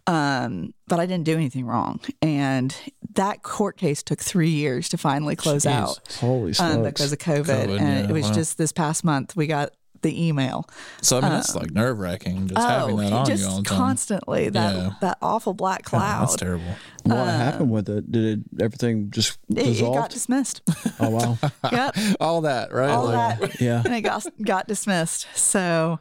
um, 0.06 0.74
but 0.88 1.00
I 1.00 1.06
didn't 1.06 1.24
do 1.24 1.34
anything 1.34 1.66
wrong. 1.66 2.00
And 2.20 2.74
that 3.14 3.42
court 3.42 3.76
case 3.76 4.02
took 4.02 4.20
three 4.20 4.50
years 4.50 4.88
to 4.90 4.98
finally 4.98 5.36
close 5.36 5.64
Jeez. 5.64 5.70
out 5.70 5.98
Holy 6.20 6.52
smokes. 6.52 6.74
um, 6.74 6.82
because 6.82 7.12
of 7.12 7.18
COVID. 7.18 7.44
COVID, 7.44 7.80
and 7.80 8.04
yeah, 8.04 8.10
it 8.10 8.12
was 8.12 8.26
wow. 8.26 8.32
just 8.34 8.58
this 8.58 8.72
past 8.72 9.04
month 9.04 9.36
we 9.36 9.46
got 9.46 9.72
the 10.04 10.26
email. 10.28 10.68
So 11.02 11.18
I 11.18 11.20
mean, 11.22 11.30
that's 11.30 11.56
like 11.56 11.72
nerve 11.72 11.98
wracking 11.98 12.46
just 12.46 12.60
having 12.60 12.96
that 12.98 13.06
on 13.06 13.12
Um, 13.12 13.22
oh, 13.22 13.24
just 13.24 13.42
you 13.42 13.48
all 13.48 13.56
the 13.56 13.68
time. 13.68 13.78
constantly 13.78 14.48
that 14.50 14.74
Yeah. 14.76 14.90
that 15.00 15.18
awful 15.20 15.52
black 15.54 15.80
Oh, 15.86 15.90
cloud. 15.90 16.22
that's 16.22 16.36
terrible. 16.36 16.64
what 17.02 17.16
happened 17.26 17.70
with 17.72 17.88
it? 17.88 18.12
Did 18.12 18.38
it 18.38 18.62
everything 18.62 19.10
just 19.10 19.38
it, 19.50 19.66
it 19.66 19.80
got 19.80 20.10
dismissed. 20.10 20.62
oh 21.00 21.10
wow. 21.10 21.38
yep. 21.72 21.96
All 22.20 22.42
that, 22.42 22.72
right? 22.72 22.90
All 22.90 23.06
Like- 23.06 23.40
that 23.40 23.60
Yeah. 23.60 23.82
and 23.84 23.92
it 23.92 24.02
got 24.02 24.24
got 24.40 24.68
dismissed. 24.68 25.26
So 25.34 25.98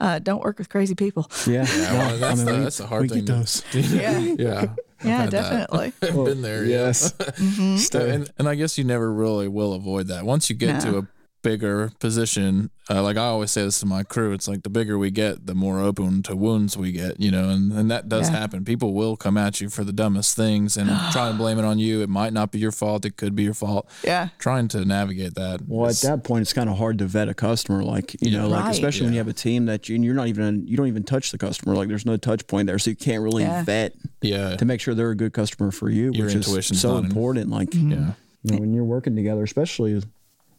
uh, 0.00 0.18
don't 0.18 0.42
work 0.44 0.58
with 0.58 0.68
crazy 0.68 0.94
people. 0.94 1.28
Yeah. 1.46 1.64
Yeah, 1.74 1.92
well, 1.92 2.18
that's, 2.18 2.32
I 2.40 2.44
mean, 2.44 2.44
the, 2.44 2.52
we- 2.58 2.64
that's 2.64 2.80
a 2.80 2.86
hard 2.86 3.02
we 3.02 3.08
thing. 3.08 3.24
get 3.24 3.32
those. 3.34 3.62
Yeah. 3.72 4.18
yeah. 4.18 4.66
Yeah, 5.04 5.26
definitely. 5.26 5.92
I've 6.02 6.14
been 6.14 6.40
there. 6.42 6.64
yeah. 6.64 6.86
Yes. 6.86 7.12
Mm-hmm. 7.12 7.76
Stay. 7.76 8.10
and, 8.14 8.30
and 8.38 8.48
I 8.48 8.54
guess 8.54 8.78
you 8.78 8.84
never 8.84 9.12
really 9.12 9.46
will 9.46 9.74
avoid 9.74 10.06
that. 10.08 10.24
Once 10.24 10.48
you 10.48 10.56
get 10.56 10.80
to 10.82 10.98
a 10.98 11.06
bigger 11.46 11.92
position, 12.00 12.70
uh, 12.90 13.02
like 13.02 13.16
I 13.16 13.24
always 13.26 13.50
say 13.52 13.62
this 13.62 13.78
to 13.80 13.86
my 13.86 14.02
crew, 14.02 14.32
it's 14.32 14.48
like 14.48 14.62
the 14.64 14.68
bigger 14.70 14.98
we 14.98 15.10
get, 15.10 15.46
the 15.46 15.54
more 15.54 15.80
open 15.80 16.22
to 16.24 16.34
wounds 16.34 16.76
we 16.76 16.90
get, 16.92 17.20
you 17.20 17.30
know, 17.30 17.48
and, 17.50 17.70
and 17.72 17.90
that 17.90 18.08
does 18.08 18.28
Yeah. 18.30 18.38
happen. 18.38 18.64
People 18.64 18.94
will 18.94 19.16
come 19.16 19.36
at 19.36 19.60
you 19.60 19.68
for 19.68 19.84
the 19.84 19.92
dumbest 19.92 20.34
things 20.36 20.76
and 20.76 20.88
try 21.12 21.28
and 21.28 21.38
blame 21.38 21.58
it 21.58 21.64
on 21.64 21.78
you. 21.78 22.02
It 22.02 22.08
might 22.08 22.32
not 22.32 22.50
be 22.52 22.58
your 22.58 22.72
fault. 22.72 23.04
It 23.04 23.16
could 23.16 23.34
be 23.36 23.44
your 23.44 23.54
fault. 23.54 23.88
Yeah. 24.04 24.28
Trying 24.38 24.68
to 24.68 24.84
navigate 24.84 25.34
that. 25.36 25.60
Well, 25.66 25.88
at 25.90 25.96
that 26.02 26.24
point, 26.24 26.42
it's 26.42 26.52
kind 26.52 26.68
of 26.68 26.76
hard 26.78 26.98
to 26.98 27.06
vet 27.06 27.28
a 27.28 27.34
customer. 27.34 27.82
Like 27.84 28.14
you 28.20 28.30
Yeah. 28.30 28.38
know, 28.40 28.48
like 28.48 28.64
Right. 28.64 28.70
especially 28.74 29.06
when 29.06 29.12
you 29.14 29.18
have 29.18 29.28
a 29.28 29.32
team 29.32 29.66
that 29.66 29.88
you, 29.88 29.94
and 29.94 30.04
you're 30.04 30.14
not 30.14 30.26
even 30.28 30.66
you 30.66 30.76
don't 30.76 30.88
even 30.88 31.04
touch 31.04 31.30
the 31.30 31.38
customer. 31.38 31.74
Like 31.76 31.88
there's 31.88 32.06
no 32.06 32.16
touch 32.16 32.46
point 32.46 32.66
there, 32.66 32.78
so 32.78 32.90
you 32.90 32.96
can't 32.96 33.22
really 33.22 33.44
Yeah. 33.44 33.62
vet 33.64 33.94
yeah. 34.22 34.56
to 34.56 34.64
make 34.64 34.80
sure 34.80 34.94
they're 34.94 35.10
a 35.10 35.16
good 35.16 35.32
customer 35.32 35.70
for 35.70 35.90
you, 35.90 36.10
Your 36.12 36.26
which 36.26 36.34
is 36.36 36.80
so 36.80 36.94
not 36.94 37.04
important. 37.04 37.50
Like 37.50 37.70
Mm-hmm. 37.70 37.90
Yeah. 37.92 38.12
you 38.42 38.52
know, 38.52 38.58
when 38.60 38.72
you're 38.74 38.84
working 38.84 39.16
together, 39.16 39.42
especially 39.42 40.02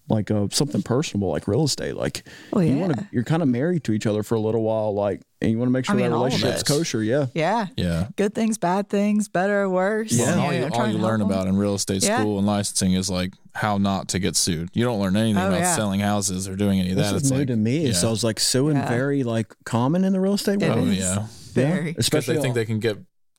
like 0.10 0.32
uh, 0.32 0.48
something 0.52 0.82
personable 0.82 1.30
like 1.32 1.48
real 1.48 1.64
estate, 1.66 1.96
like 1.96 2.24
Oh, 2.54 2.60
you 2.60 2.78
want 2.78 2.98
to 2.98 3.08
you're 3.12 3.24
kind 3.24 3.42
of 3.42 3.50
married 3.50 3.84
to 3.86 3.92
each 3.94 4.06
other 4.06 4.24
for 4.24 4.36
a 4.36 4.40
little 4.40 4.64
while, 4.64 4.94
like, 4.94 5.22
and 5.42 5.52
you 5.52 5.58
want 5.58 5.68
to 5.68 5.72
make 5.74 5.86
sure 5.86 5.94
I 5.96 5.98
mean, 5.98 6.10
that 6.10 6.16
relationship's 6.16 6.64
kosher. 6.64 7.04
Yeah, 7.04 7.28
Yeah. 7.34 7.68
Yeah. 7.76 8.08
Good 8.16 8.34
things, 8.34 8.58
bad 8.58 8.90
things, 8.90 9.28
better 9.28 9.62
or 9.64 9.70
worse. 9.70 10.12
Yeah. 10.14 10.26
Well, 10.26 10.32
and 10.34 10.40
all 10.42 10.48
know, 10.52 10.58
you, 10.58 10.64
all 10.64 10.70
trying 10.72 10.92
you 10.92 10.98
to 10.98 11.04
learn 11.04 11.20
help 11.20 11.32
'em. 11.32 11.38
about 11.38 11.48
in 11.48 11.58
real 11.58 11.76
estate 11.76 12.04
Yeah. 12.04 12.20
school 12.20 12.38
and 12.38 12.48
licensing 12.48 12.94
is 12.94 13.10
like 13.10 13.34
how 13.54 13.78
not 13.78 14.08
to 14.10 14.20
get 14.20 14.36
sued. 14.36 14.70
You 14.74 14.84
don't 14.86 15.00
learn 15.00 15.16
anything 15.18 15.42
Oh, 15.42 15.48
about 15.48 15.60
yeah. 15.60 15.76
selling 15.76 16.00
houses 16.00 16.48
or 16.48 16.56
doing 16.56 16.80
any 16.80 16.92
of 16.92 16.96
this 16.98 17.08
that. 17.10 17.16
is 17.18 17.22
It's 17.24 17.32
new 17.32 17.38
like, 17.40 17.48
to 17.48 17.56
me. 17.56 17.88
yeah. 17.88 17.94
So 17.94 18.12
it's 18.14 18.24
like 18.24 18.40
so 18.40 18.68
and 18.70 18.78
Yeah. 18.78 18.88
very 18.88 19.24
like 19.24 19.54
common 19.66 20.04
in 20.04 20.14
the 20.14 20.20
real 20.20 20.36
estate 20.36 20.60
world. 20.62 20.78
Oh 20.80 20.84
yeah. 20.86 21.28
Very. 21.54 21.84
Because 21.92 22.06
especially 22.06 22.36
they 22.36 22.42
think 22.42 22.56
they 22.56 22.66
can 22.66 22.80
get 22.80 22.98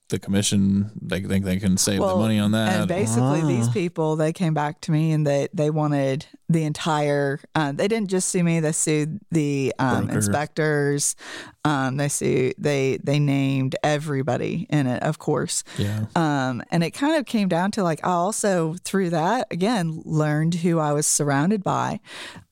the 0.08 0.18
commission. 0.18 0.90
They 1.00 1.20
think 1.20 1.44
they 1.44 1.58
can 1.58 1.76
save 1.76 2.00
the 2.00 2.16
money 2.16 2.38
on 2.38 2.52
that. 2.52 2.80
And 2.80 2.88
basically, 2.88 3.42
these 3.42 3.68
Ah. 3.68 3.72
people 3.72 4.16
they 4.16 4.32
came 4.32 4.54
back 4.54 4.80
to 4.82 4.92
me 4.92 5.12
and 5.12 5.26
they 5.26 5.48
they 5.52 5.70
wanted 5.70 6.26
the 6.48 6.64
entire. 6.64 7.40
Uh, 7.54 7.72
they 7.72 7.88
didn't 7.88 8.08
just 8.08 8.28
sue 8.28 8.42
me; 8.42 8.60
they 8.60 8.72
sued 8.72 9.20
the 9.30 9.74
um, 9.78 10.08
inspectors. 10.10 11.14
Um, 11.64 11.98
they 11.98 12.08
sued. 12.08 12.54
They 12.56 12.98
they 13.04 13.18
named 13.18 13.76
everybody 13.84 14.66
in 14.70 14.86
it, 14.86 15.02
of 15.02 15.18
course. 15.18 15.62
yeah. 15.76 16.06
Um, 16.16 16.62
and 16.70 16.82
it 16.82 16.92
kind 16.92 17.16
of 17.16 17.26
came 17.26 17.48
down 17.48 17.70
to 17.72 17.82
like 17.82 18.00
I 18.04 18.10
also 18.12 18.76
through 18.84 19.10
that 19.10 19.46
again 19.50 20.02
learned 20.06 20.54
who 20.54 20.78
I 20.78 20.92
was 20.94 21.06
surrounded 21.06 21.62
by, 21.62 22.00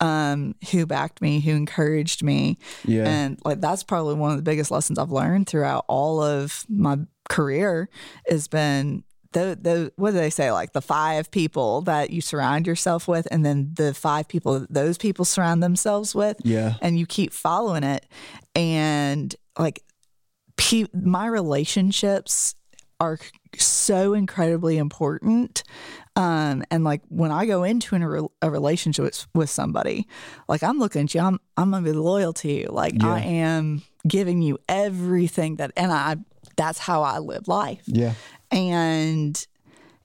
um, 0.00 0.54
who 0.72 0.84
backed 0.84 1.22
me, 1.22 1.40
who 1.40 1.52
encouraged 1.52 2.22
me, 2.22 2.58
Yeah. 2.84 3.08
and 3.08 3.38
like 3.44 3.60
that's 3.62 3.82
probably 3.82 4.14
one 4.14 4.32
of 4.32 4.36
the 4.36 4.42
biggest 4.42 4.70
lessons 4.70 4.98
I've 4.98 5.10
learned 5.10 5.46
throughout 5.48 5.84
all 5.88 6.22
of 6.22 6.66
my 6.68 6.98
career 7.28 7.88
has 8.28 8.48
been 8.48 9.04
the 9.32 9.58
the 9.60 9.92
what 9.96 10.12
do 10.12 10.16
they 10.16 10.30
say 10.30 10.50
like 10.52 10.72
the 10.72 10.80
five 10.80 11.30
people 11.30 11.82
that 11.82 12.10
you 12.10 12.20
surround 12.20 12.66
yourself 12.66 13.06
with, 13.06 13.26
and 13.30 13.44
then 13.44 13.72
the 13.74 13.92
five 13.92 14.28
people 14.28 14.60
that 14.60 14.72
those 14.72 14.96
people 14.98 15.24
surround 15.24 15.62
themselves 15.62 16.14
with, 16.14 16.38
Yeah. 16.44 16.74
and 16.80 16.98
you 16.98 17.06
keep 17.06 17.32
following 17.32 17.82
it, 17.82 18.06
and 18.54 19.34
like 19.58 19.82
pe- 20.56 20.86
my 20.94 21.26
relationships 21.26 22.54
are 22.98 23.18
so 23.58 24.14
incredibly 24.14 24.78
important. 24.78 25.62
Um, 26.14 26.64
and 26.70 26.82
like 26.82 27.02
when 27.08 27.30
I 27.30 27.44
go 27.44 27.62
into 27.62 27.94
an, 27.94 28.02
a, 28.02 28.08
re- 28.08 28.28
a 28.40 28.50
relationship 28.50 29.04
with, 29.04 29.26
with 29.34 29.50
somebody, 29.50 30.08
like 30.48 30.62
I'm 30.62 30.78
looking 30.78 31.02
at 31.02 31.14
you, 31.14 31.20
I'm, 31.20 31.38
I'm 31.58 31.70
gonna 31.72 31.84
be 31.84 31.92
loyal 31.92 32.32
to 32.34 32.50
you. 32.50 32.68
Like 32.70 33.04
I 33.04 33.20
am 33.20 33.82
giving 34.08 34.40
you 34.40 34.56
everything 34.66 35.56
that, 35.56 35.72
and 35.76 35.92
I, 35.92 36.16
that's 36.56 36.78
how 36.78 37.02
I 37.02 37.18
live 37.18 37.48
life. 37.48 37.82
Yeah. 37.86 38.14
And 38.50 39.46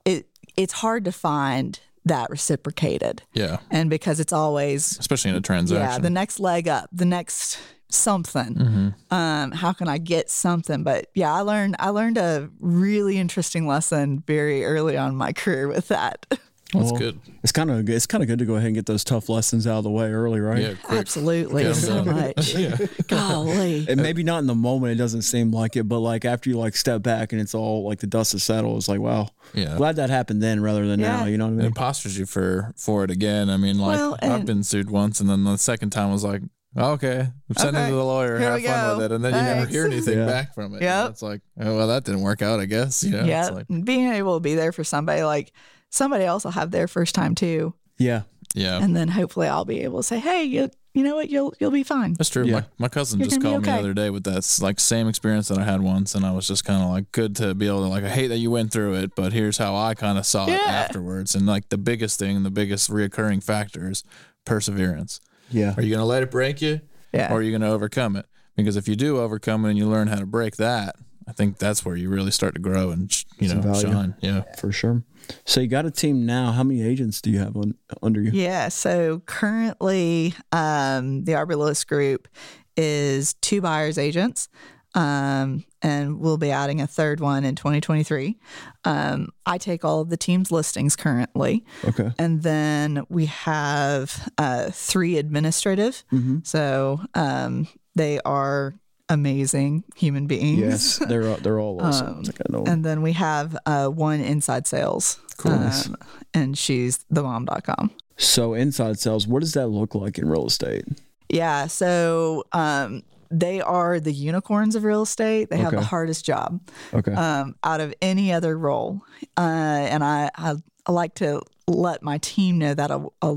it, 0.05 0.27
it's 0.57 0.73
hard 0.73 1.05
to 1.05 1.11
find 1.11 1.79
that 2.05 2.29
reciprocated. 2.29 3.23
Yeah. 3.33 3.57
And 3.69 3.89
because 3.89 4.19
it's 4.19 4.33
always 4.33 4.97
Especially 4.97 5.31
in 5.31 5.37
a 5.37 5.41
transaction. 5.41 5.81
yeah, 5.83 5.97
the 5.99 6.09
next 6.09 6.39
leg 6.39 6.67
up, 6.67 6.89
the 6.91 7.05
next 7.05 7.59
something. 7.89 8.93
Um, 9.11 9.51
how 9.51 9.73
can 9.73 9.87
I 9.87 9.97
get 9.97 10.29
something? 10.29 10.83
But 10.83 11.07
yeah, 11.13 11.33
I 11.33 11.41
learned 11.41 11.75
I 11.79 11.89
learned 11.89 12.17
a 12.17 12.49
really 12.59 13.17
interesting 13.17 13.67
lesson 13.67 14.23
very 14.25 14.63
early 14.65 14.97
on 14.97 15.09
in 15.11 15.15
my 15.15 15.33
career 15.33 15.67
with 15.67 15.89
that. 15.89 16.25
That's 16.73 16.91
Well, 16.91 16.99
good. 16.99 17.19
It's 17.43 17.51
kind 17.51 17.69
of 17.69 17.89
it's 17.89 18.05
kind 18.05 18.23
of 18.23 18.27
good 18.27 18.39
to 18.39 18.45
go 18.45 18.55
ahead 18.55 18.67
and 18.67 18.75
get 18.75 18.85
those 18.85 19.03
tough 19.03 19.27
lessons 19.29 19.67
out 19.67 19.79
of 19.79 19.83
the 19.83 19.89
way 19.89 20.09
early, 20.11 20.39
right? 20.39 20.61
Yeah. 20.61 20.73
Quick. 20.81 20.99
Absolutely, 20.99 21.63
Get 21.63 21.69
'em 21.71 21.75
so 21.75 22.03
done. 22.05 22.15
much. 22.37 22.55
Golly. 23.07 23.85
And 23.89 24.01
maybe 24.01 24.23
not 24.23 24.39
in 24.39 24.47
the 24.47 24.55
moment, 24.55 24.93
it 24.93 24.95
doesn't 24.95 25.23
seem 25.23 25.51
like 25.51 25.75
it, 25.75 25.83
but 25.83 25.99
like 25.99 26.23
after 26.25 26.49
you 26.49 26.57
like 26.57 26.75
step 26.75 27.01
back 27.01 27.31
and 27.33 27.41
it's 27.41 27.53
all 27.53 27.85
like 27.87 27.99
the 27.99 28.07
dust 28.07 28.31
has 28.33 28.43
settled, 28.43 28.77
it's 28.77 28.87
like, 28.87 28.99
wow, 28.99 29.29
Yeah. 29.53 29.75
glad 29.77 29.95
that 29.97 30.09
happened 30.09 30.41
then 30.41 30.61
rather 30.61 30.87
than 30.87 30.99
Yeah. 30.99 31.17
now. 31.17 31.25
You 31.25 31.37
know 31.37 31.45
what 31.45 31.51
I 31.51 31.53
It 31.53 31.57
mean? 31.57 31.65
imposters 31.67 32.17
you 32.17 32.25
for 32.25 32.73
for 32.77 33.03
it 33.03 33.11
again. 33.11 33.49
I 33.49 33.57
mean, 33.57 33.77
like 33.77 33.97
Well, 33.97 34.17
I've 34.21 34.45
been 34.45 34.63
sued 34.63 34.89
once, 34.89 35.19
and 35.19 35.29
then 35.29 35.43
the 35.43 35.57
second 35.57 35.89
time 35.89 36.11
was 36.11 36.23
like, 36.23 36.41
oh, 36.77 36.91
okay, 36.93 37.27
send 37.57 37.75
it 37.75 37.79
Okay, 37.79 37.89
to 37.89 37.95
the 37.95 38.03
lawyer, 38.03 38.39
here 38.39 38.51
have 38.51 38.63
fun 38.63 38.87
go. 38.91 38.95
with 38.97 39.05
it, 39.11 39.15
and 39.15 39.25
then 39.25 39.33
you 39.33 39.41
never 39.41 39.65
hear 39.65 39.85
anything 39.85 40.17
Yeah. 40.19 40.25
back 40.25 40.55
from 40.55 40.73
it. 40.75 40.81
Yep. 40.81 41.05
And 41.05 41.11
It's 41.11 41.21
like, 41.21 41.41
oh, 41.59 41.75
well, 41.75 41.87
that 41.87 42.05
didn't 42.05 42.21
work 42.21 42.41
out, 42.41 42.59
I 42.61 42.65
guess. 42.65 43.03
You 43.03 43.11
know, 43.11 43.25
Yeah, 43.25 43.49
like, 43.49 43.65
being 43.83 44.13
able 44.13 44.35
to 44.35 44.39
be 44.39 44.55
there 44.55 44.71
for 44.71 44.83
somebody 44.85 45.23
like 45.23 45.51
somebody 45.91 46.23
else 46.25 46.43
will 46.43 46.51
have 46.51 46.71
their 46.71 46.87
first 46.87 47.13
time 47.13 47.35
too, 47.35 47.73
Yeah. 47.99 48.23
yeah. 48.55 48.81
and 48.81 48.95
then 48.95 49.07
hopefully 49.09 49.47
I'll 49.47 49.65
be 49.65 49.81
able 49.81 49.99
to 49.99 50.03
say, 50.03 50.17
"Hey, 50.19 50.43
you, 50.45 50.69
you 50.93 51.03
know 51.03 51.15
what? 51.15 51.29
You'll 51.29 51.53
you'll 51.59 51.69
be 51.71 51.83
fine." 51.83 52.13
That's 52.13 52.29
true. 52.31 52.45
Yeah. 52.45 52.53
My, 52.53 52.65
my 52.79 52.87
cousin 52.89 53.19
You're 53.19 53.27
just 53.29 53.39
gonna 53.41 53.59
be 53.59 53.65
called 53.65 53.65
me 53.65 53.69
okay. 53.69 53.77
the 53.83 53.89
other 53.91 53.93
day 53.93 54.09
with 54.09 54.23
that 54.23 54.59
like 54.61 54.79
same 54.79 55.07
experience 55.07 55.49
that 55.49 55.59
I 55.59 55.63
had 55.63 55.81
once, 55.81 56.15
and 56.15 56.25
I 56.25 56.31
was 56.31 56.47
just 56.47 56.65
kind 56.65 56.81
of 56.81 56.89
like, 56.89 57.11
good 57.11 57.35
to 57.35 57.53
be 57.53 57.67
able 57.67 57.81
to 57.83 57.87
like, 57.87 58.03
I 58.03 58.09
hate 58.09 58.27
that 58.27 58.37
you 58.39 58.49
went 58.49 58.71
through 58.71 58.95
it, 58.95 59.15
but 59.15 59.31
here's 59.33 59.57
how 59.59 59.75
I 59.75 59.93
kind 59.93 60.17
of 60.17 60.25
saw 60.25 60.47
it 60.47 60.59
afterwards. 60.67 61.35
And 61.35 61.45
like 61.45 61.69
the 61.69 61.77
biggest 61.77 62.17
thing, 62.19 62.41
the 62.43 62.49
biggest 62.51 62.89
reoccurring 62.89 63.43
factor 63.43 63.89
is 63.91 64.03
perseverance. 64.45 65.19
Yeah. 65.49 65.73
Are 65.77 65.83
you 65.83 65.91
gonna 65.93 66.05
let 66.05 66.23
it 66.23 66.31
break 66.31 66.61
you, 66.61 66.81
Yeah. 67.13 67.31
or 67.31 67.37
are 67.37 67.41
you 67.41 67.51
gonna 67.51 67.69
overcome 67.71 68.15
it? 68.15 68.25
Because 68.57 68.75
if 68.75 68.87
you 68.87 68.95
do 68.95 69.17
overcome 69.19 69.65
it 69.65 69.69
and 69.69 69.77
you 69.77 69.87
learn 69.87 70.07
how 70.07 70.17
to 70.17 70.25
break 70.25 70.57
that, 70.57 70.95
I 71.31 71.33
think 71.33 71.59
that's 71.59 71.85
where 71.85 71.95
you 71.95 72.09
really 72.09 72.29
start 72.31 72.55
to 72.55 72.59
grow 72.59 72.89
and 72.91 73.09
you 73.39 73.47
Some 73.47 73.61
know 73.61 73.71
value. 73.71 73.87
shine. 73.87 74.15
Yeah. 74.19 74.43
For 74.59 74.69
sure. 74.73 75.01
So 75.45 75.61
you 75.61 75.67
got 75.67 75.85
a 75.85 75.91
team 75.91 76.25
now. 76.25 76.51
How 76.51 76.61
many 76.63 76.81
agents 76.83 77.21
do 77.21 77.31
you 77.31 77.39
have 77.39 77.55
on, 77.55 77.75
under 78.03 78.21
you? 78.21 78.31
Yeah. 78.33 78.67
So 78.67 79.19
currently, 79.27 80.33
um, 80.51 81.23
the 81.23 81.31
Aubree 81.33 81.55
Lewis 81.57 81.85
Group 81.85 82.27
is 82.75 83.33
two 83.35 83.61
buyers 83.61 83.97
agents, 83.97 84.49
um, 84.93 85.63
and 85.81 86.19
we'll 86.19 86.37
be 86.37 86.51
adding 86.51 86.81
a 86.81 86.87
third 86.87 87.21
one 87.21 87.45
in 87.45 87.55
2023. 87.55 88.37
Um, 88.83 89.29
I 89.45 89.57
take 89.57 89.85
all 89.85 90.01
of 90.01 90.09
the 90.09 90.17
team's 90.17 90.51
listings 90.51 90.97
currently, 90.97 91.63
Okay. 91.85 92.11
and 92.19 92.43
then 92.43 93.05
we 93.07 93.27
have 93.27 94.29
uh, 94.37 94.69
three 94.71 95.17
administrative. 95.17 96.03
Mm-hmm. 96.11 96.39
So 96.43 96.99
um, 97.13 97.67
they 97.95 98.19
are 98.25 98.73
amazing 99.11 99.83
human 99.95 100.27
beings. 100.27 100.59
Yes, 100.59 100.97
they're 101.07 101.35
they're 101.37 101.59
all 101.59 101.81
awesome. 101.85 102.07
Um, 102.07 102.23
like 102.23 102.35
I 102.41 102.45
know. 102.51 102.63
And 102.65 102.83
then 102.83 103.01
we 103.01 103.13
have 103.13 103.57
uh, 103.65 103.87
one 103.87 104.19
inside 104.21 104.67
sales. 104.67 105.19
Cool. 105.37 105.53
Um, 105.53 105.95
and 106.33 106.57
she's 106.57 107.05
themom.com. 107.13 107.91
So 108.17 108.53
inside 108.53 108.99
sales, 108.99 109.27
what 109.27 109.41
does 109.41 109.53
that 109.53 109.67
look 109.67 109.95
like 109.95 110.17
in 110.17 110.29
real 110.29 110.45
estate? 110.47 110.85
Yeah. 111.29 111.67
So 111.67 112.43
um, 112.53 113.03
they 113.31 113.61
are 113.61 113.99
the 113.99 114.11
unicorns 114.11 114.75
of 114.75 114.83
real 114.83 115.01
estate. 115.03 115.49
They 115.49 115.57
have 115.57 115.71
the 115.71 115.81
hardest 115.81 116.25
job 116.25 116.61
Okay. 116.93 117.13
um, 117.13 117.55
out 117.63 117.81
of 117.81 117.93
any 118.01 118.31
other 118.31 118.57
role. 118.57 119.01
Uh, 119.37 119.41
and 119.41 120.03
I, 120.03 120.29
I, 120.35 120.55
I 120.85 120.91
like 120.91 121.15
to 121.15 121.41
let 121.67 122.03
my 122.03 122.17
team 122.19 122.59
know 122.59 122.73
that 122.73 122.91
a, 122.91 123.07
a, 123.21 123.35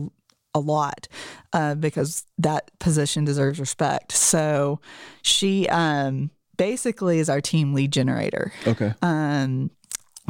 a 0.54 0.60
lot 0.60 1.08
uh, 1.52 1.74
because 1.74 2.26
that 2.38 2.70
position 2.78 3.24
deserves 3.24 3.58
respect. 3.58 4.12
So 4.12 4.80
she 5.22 5.68
um, 5.68 6.30
basically 6.56 7.18
is 7.18 7.28
our 7.28 7.40
team 7.40 7.74
lead 7.74 7.92
generator. 7.92 8.52
okay. 8.66 8.94
Um, 9.02 9.70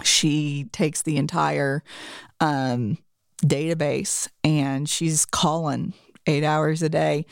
she 0.02 0.64
takes 0.72 1.02
the 1.02 1.16
entire 1.18 1.84
um, 2.40 2.98
database 3.44 4.28
and 4.42 4.88
she's 4.88 5.24
calling 5.24 5.94
eight 6.26 6.42
hours 6.42 6.82
a 6.82 6.88
day, 6.88 7.26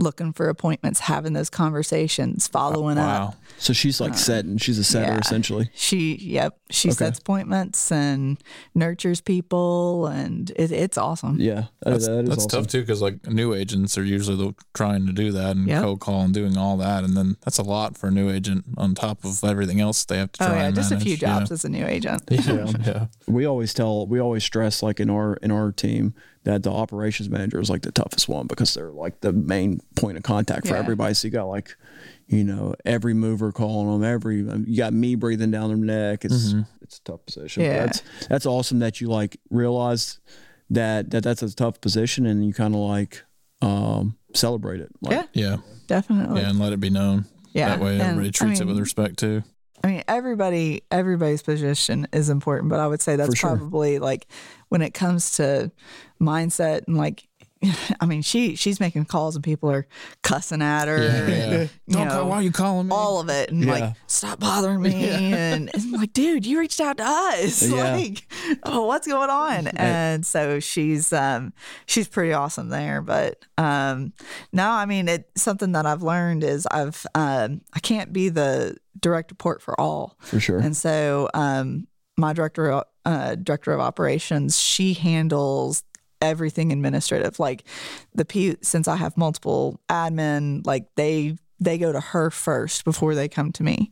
looking 0.00 0.32
for 0.32 0.48
appointments, 0.48 1.00
having 1.00 1.32
those 1.32 1.50
conversations, 1.50 2.46
following 2.46 2.98
up. 2.98 3.20
Wow. 3.20 3.34
So 3.58 3.72
she's 3.72 4.00
like 4.00 4.12
uh, 4.12 4.16
setting. 4.16 4.56
She's 4.56 4.78
a 4.78 4.84
setter 4.84 5.14
yeah. 5.14 5.18
essentially. 5.18 5.70
She, 5.74 6.14
yep, 6.16 6.56
she 6.70 6.88
Okay. 6.90 6.94
sets 6.96 7.18
appointments 7.18 7.90
and 7.90 8.38
nurtures 8.76 9.20
people, 9.20 10.06
and 10.06 10.50
it, 10.54 10.70
it's 10.70 10.96
awesome. 10.96 11.40
Yeah, 11.40 11.64
That's, 11.82 12.06
that 12.06 12.22
is 12.22 12.28
that's 12.28 12.46
awesome. 12.46 12.62
tough 12.62 12.66
too 12.70 12.80
because 12.82 13.02
like 13.02 13.26
new 13.26 13.54
agents 13.54 13.98
are 13.98 14.04
usually 14.04 14.36
the, 14.36 14.54
trying 14.74 15.06
to 15.06 15.12
do 15.12 15.32
that 15.32 15.56
and 15.56 15.66
Yep. 15.66 15.82
cold 15.82 16.00
call 16.00 16.22
and 16.22 16.32
doing 16.32 16.56
all 16.56 16.76
that, 16.76 17.02
and 17.02 17.16
then 17.16 17.36
that's 17.44 17.58
a 17.58 17.64
lot 17.64 17.98
for 17.98 18.06
a 18.06 18.10
new 18.12 18.30
agent 18.30 18.64
on 18.76 18.94
top 18.94 19.24
of 19.24 19.42
everything 19.42 19.80
else 19.80 20.04
they 20.04 20.18
have 20.18 20.30
to 20.32 20.48
Oh 20.48 20.54
yeah, 20.54 20.66
and 20.66 20.76
just 20.76 20.92
a 20.92 21.00
few 21.00 21.16
jobs 21.16 21.50
as 21.50 21.64
a 21.64 21.68
new 21.68 21.84
agent. 21.84 22.22
Yeah. 22.30 22.40
yeah, 22.46 22.72
yeah. 22.86 23.06
We 23.26 23.46
always 23.46 23.74
tell, 23.74 24.06
we 24.06 24.20
always 24.20 24.44
stress 24.44 24.80
like 24.82 25.00
in 25.00 25.10
our 25.10 25.34
in 25.42 25.50
our 25.50 25.72
team 25.72 26.14
that 26.48 26.62
the 26.62 26.70
operations 26.72 27.28
manager 27.28 27.60
is 27.60 27.68
like 27.68 27.82
the 27.82 27.92
toughest 27.92 28.26
one 28.26 28.46
because 28.46 28.72
they're 28.72 28.90
like 28.90 29.20
the 29.20 29.32
main 29.34 29.80
point 29.96 30.16
of 30.16 30.22
contact 30.22 30.66
for 30.66 30.72
Yeah. 30.72 30.80
everybody. 30.80 31.12
So 31.12 31.28
you 31.28 31.32
got 31.32 31.44
like, 31.44 31.76
you 32.26 32.42
know, 32.42 32.74
every 32.86 33.12
mover 33.12 33.52
calling 33.52 33.90
them, 34.00 34.02
every 34.02 34.38
you 34.66 34.76
got 34.78 34.94
me 34.94 35.14
breathing 35.14 35.50
down 35.50 35.68
their 35.68 35.76
neck. 35.76 36.24
It's 36.24 36.54
it's 36.80 36.98
a 36.98 37.02
tough 37.04 37.26
position. 37.26 37.64
Yeah. 37.64 37.84
That's 37.84 38.02
that's 38.30 38.46
awesome 38.46 38.78
that 38.78 38.98
you 39.02 39.08
like 39.08 39.36
realize 39.50 40.20
that 40.70 41.10
that 41.10 41.22
that's 41.22 41.42
a 41.42 41.54
tough 41.54 41.82
position 41.82 42.24
and 42.24 42.42
you 42.46 42.54
kind 42.54 42.74
of 42.74 42.80
like 42.80 43.24
um 43.60 44.16
celebrate 44.34 44.80
it. 44.80 44.88
Like, 45.02 45.12
Yeah, 45.34 45.50
Yeah, 45.50 45.56
definitely. 45.86 46.40
yeah, 46.40 46.48
and 46.48 46.58
let 46.58 46.72
it 46.72 46.80
be 46.80 46.88
known. 46.90 47.26
Yeah, 47.52 47.68
that 47.68 47.80
way 47.80 47.92
and, 47.92 48.00
everybody 48.02 48.28
I 48.28 48.30
treats 48.30 48.60
it 48.60 48.66
with 48.66 48.78
respect 48.78 49.18
too. 49.18 49.42
I 49.84 49.86
mean, 49.86 50.02
everybody, 50.08 50.82
everybody's 50.90 51.42
position 51.42 52.08
is 52.12 52.30
important, 52.30 52.70
but 52.70 52.80
I 52.80 52.86
would 52.86 53.00
say 53.00 53.16
that's 53.16 53.38
sure. 53.38 53.56
probably 53.56 53.98
like 53.98 54.26
when 54.68 54.82
it 54.82 54.92
comes 54.92 55.36
to 55.36 55.70
mindset 56.20 56.86
and 56.86 56.96
like, 56.96 57.27
I 58.00 58.06
mean, 58.06 58.22
she 58.22 58.54
she's 58.56 58.78
making 58.80 59.04
calls 59.06 59.34
and 59.34 59.42
people 59.44 59.70
are 59.70 59.86
cussing 60.22 60.62
at 60.62 60.86
her. 60.88 61.02
Yeah, 61.02 61.28
yeah. 61.28 61.60
you 61.62 61.68
Don't 61.88 62.06
know, 62.08 62.12
call. 62.14 62.28
Why 62.28 62.36
are 62.36 62.42
you 62.42 62.52
calling 62.52 62.88
me? 62.88 62.94
all 62.94 63.20
of 63.20 63.28
it 63.28 63.50
and 63.50 63.64
Yeah. 63.64 63.72
like 63.72 63.94
stop 64.06 64.38
bothering 64.40 64.80
me 64.80 65.08
and, 65.08 65.70
and 65.74 65.92
like 65.92 66.12
dude 66.12 66.46
you 66.46 66.58
reached 66.58 66.80
out 66.80 66.98
to 66.98 67.04
us 67.04 67.62
Yeah. 67.70 67.94
like 67.96 68.26
oh 68.62 68.86
what's 68.86 69.06
going 69.06 69.30
on 69.30 69.68
and 69.68 70.24
so 70.24 70.60
she's 70.60 71.12
um 71.12 71.52
she's 71.86 72.08
pretty 72.08 72.32
awesome 72.32 72.68
there 72.68 73.02
but 73.02 73.44
um 73.58 74.12
no 74.52 74.68
i 74.70 74.86
mean 74.86 75.08
it's 75.08 75.42
something 75.42 75.72
that 75.72 75.84
i've 75.86 76.02
learned 76.02 76.44
is 76.44 76.66
i've 76.70 77.04
um 77.14 77.60
i 77.74 77.78
can't 77.80 78.12
be 78.12 78.28
the 78.28 78.76
direct 79.00 79.30
report 79.30 79.60
for 79.62 79.78
all 79.80 80.16
for 80.20 80.40
sure. 80.40 80.58
and 80.58 80.76
so 80.76 81.28
um 81.34 81.86
my 82.16 82.32
director 82.32 82.82
uh, 83.04 83.34
director 83.36 83.72
of 83.72 83.80
operations 83.80 84.58
she 84.58 84.92
handles 84.94 85.82
everything 86.20 86.72
administrative. 86.72 87.38
Like 87.38 87.64
the 88.14 88.24
P 88.24 88.56
since 88.62 88.88
I 88.88 88.96
have 88.96 89.16
multiple 89.16 89.80
admin 89.88 90.66
like 90.66 90.86
they 90.96 91.36
they 91.60 91.76
go 91.76 91.90
to 91.92 92.00
her 92.00 92.30
first 92.30 92.84
before 92.84 93.14
they 93.14 93.28
come 93.28 93.50
to 93.52 93.64
me. 93.64 93.90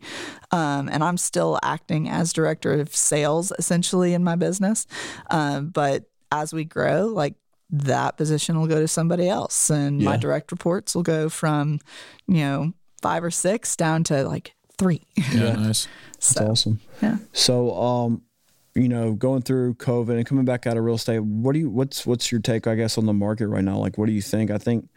Um, 0.52 0.88
and 0.88 1.02
I'm 1.02 1.16
still 1.16 1.58
acting 1.62 2.08
as 2.08 2.32
director 2.32 2.74
of 2.74 2.94
sales 2.94 3.52
essentially 3.58 4.14
in 4.14 4.22
my 4.22 4.36
business. 4.36 4.86
Um, 5.30 5.70
but 5.70 6.04
as 6.30 6.52
we 6.52 6.64
grow 6.64 7.06
like 7.06 7.34
that 7.70 8.16
position 8.16 8.58
will 8.58 8.68
go 8.68 8.80
to 8.80 8.88
somebody 8.88 9.28
else. 9.28 9.70
And 9.70 10.00
my 10.00 10.16
direct 10.16 10.52
reports 10.52 10.94
will 10.94 11.02
go 11.02 11.28
from 11.28 11.80
you 12.26 12.38
know 12.38 12.72
five 13.02 13.24
or 13.24 13.30
six 13.30 13.76
down 13.76 14.04
to 14.04 14.24
like 14.24 14.54
three. 14.78 15.02
Yeah, 15.32 15.52
nice. 15.54 15.88
That's 16.14 16.28
so 16.28 16.46
awesome. 16.46 16.80
yeah. 17.02 17.18
So, 17.32 17.74
um, 17.76 18.22
you 18.76 18.88
know, 18.88 19.14
going 19.14 19.42
through 19.42 19.74
COVID 19.74 20.10
and 20.16 20.26
coming 20.26 20.44
back 20.44 20.66
out 20.66 20.76
of 20.76 20.84
real 20.84 20.94
estate, 20.96 21.20
what 21.22 21.54
do 21.54 21.58
you 21.58 21.70
what's 21.70 22.06
what's 22.06 22.30
your 22.30 22.40
take, 22.40 22.66
I 22.66 22.74
guess, 22.76 22.96
on 22.98 23.06
the 23.06 23.12
market 23.12 23.48
right 23.48 23.64
now? 23.64 23.78
Like, 23.78 23.96
what 23.98 24.06
do 24.06 24.12
you 24.12 24.22
think? 24.22 24.50
I 24.50 24.58
think 24.58 24.88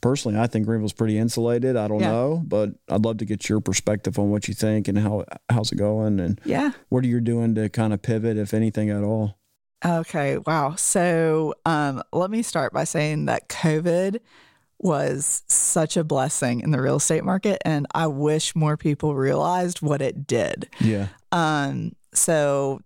personally, 0.00 0.38
I 0.38 0.46
think 0.46 0.66
Greenville's 0.66 0.92
pretty 0.92 1.16
insulated. 1.18 1.76
I 1.76 1.88
don't 1.88 2.00
Yeah. 2.00 2.10
know, 2.10 2.42
but 2.44 2.70
I'd 2.90 3.04
love 3.04 3.16
to 3.18 3.24
get 3.24 3.48
your 3.48 3.60
perspective 3.60 4.18
on 4.18 4.30
what 4.30 4.48
you 4.48 4.54
think 4.54 4.88
and 4.88 4.98
how 4.98 5.24
how's 5.48 5.72
it 5.72 5.76
going 5.76 6.20
and 6.20 6.40
yeah 6.44 6.72
what 6.88 7.04
are 7.04 7.08
you 7.08 7.20
doing 7.20 7.54
to 7.54 7.68
kind 7.68 7.92
of 7.92 8.02
pivot, 8.02 8.36
if 8.36 8.52
anything 8.52 8.90
at 8.90 9.02
all. 9.04 9.38
Okay, 9.84 10.38
wow. 10.38 10.74
So 10.74 11.54
um, 11.64 12.02
let 12.12 12.30
me 12.32 12.42
start 12.42 12.72
by 12.72 12.82
saying 12.84 13.26
that 13.26 13.48
COVID 13.48 14.18
was 14.80 15.42
such 15.48 15.96
a 15.96 16.04
blessing 16.04 16.60
in 16.60 16.70
the 16.70 16.80
real 16.80 16.96
estate 16.96 17.24
market, 17.24 17.60
and 17.64 17.86
I 17.94 18.06
wish 18.08 18.54
more 18.56 18.76
people 18.76 19.14
realized 19.14 19.80
what 19.82 20.00
it 20.02 20.26
did. 20.26 20.68
Yeah, 20.80 21.08
Um, 21.32 21.92
so 22.14 22.80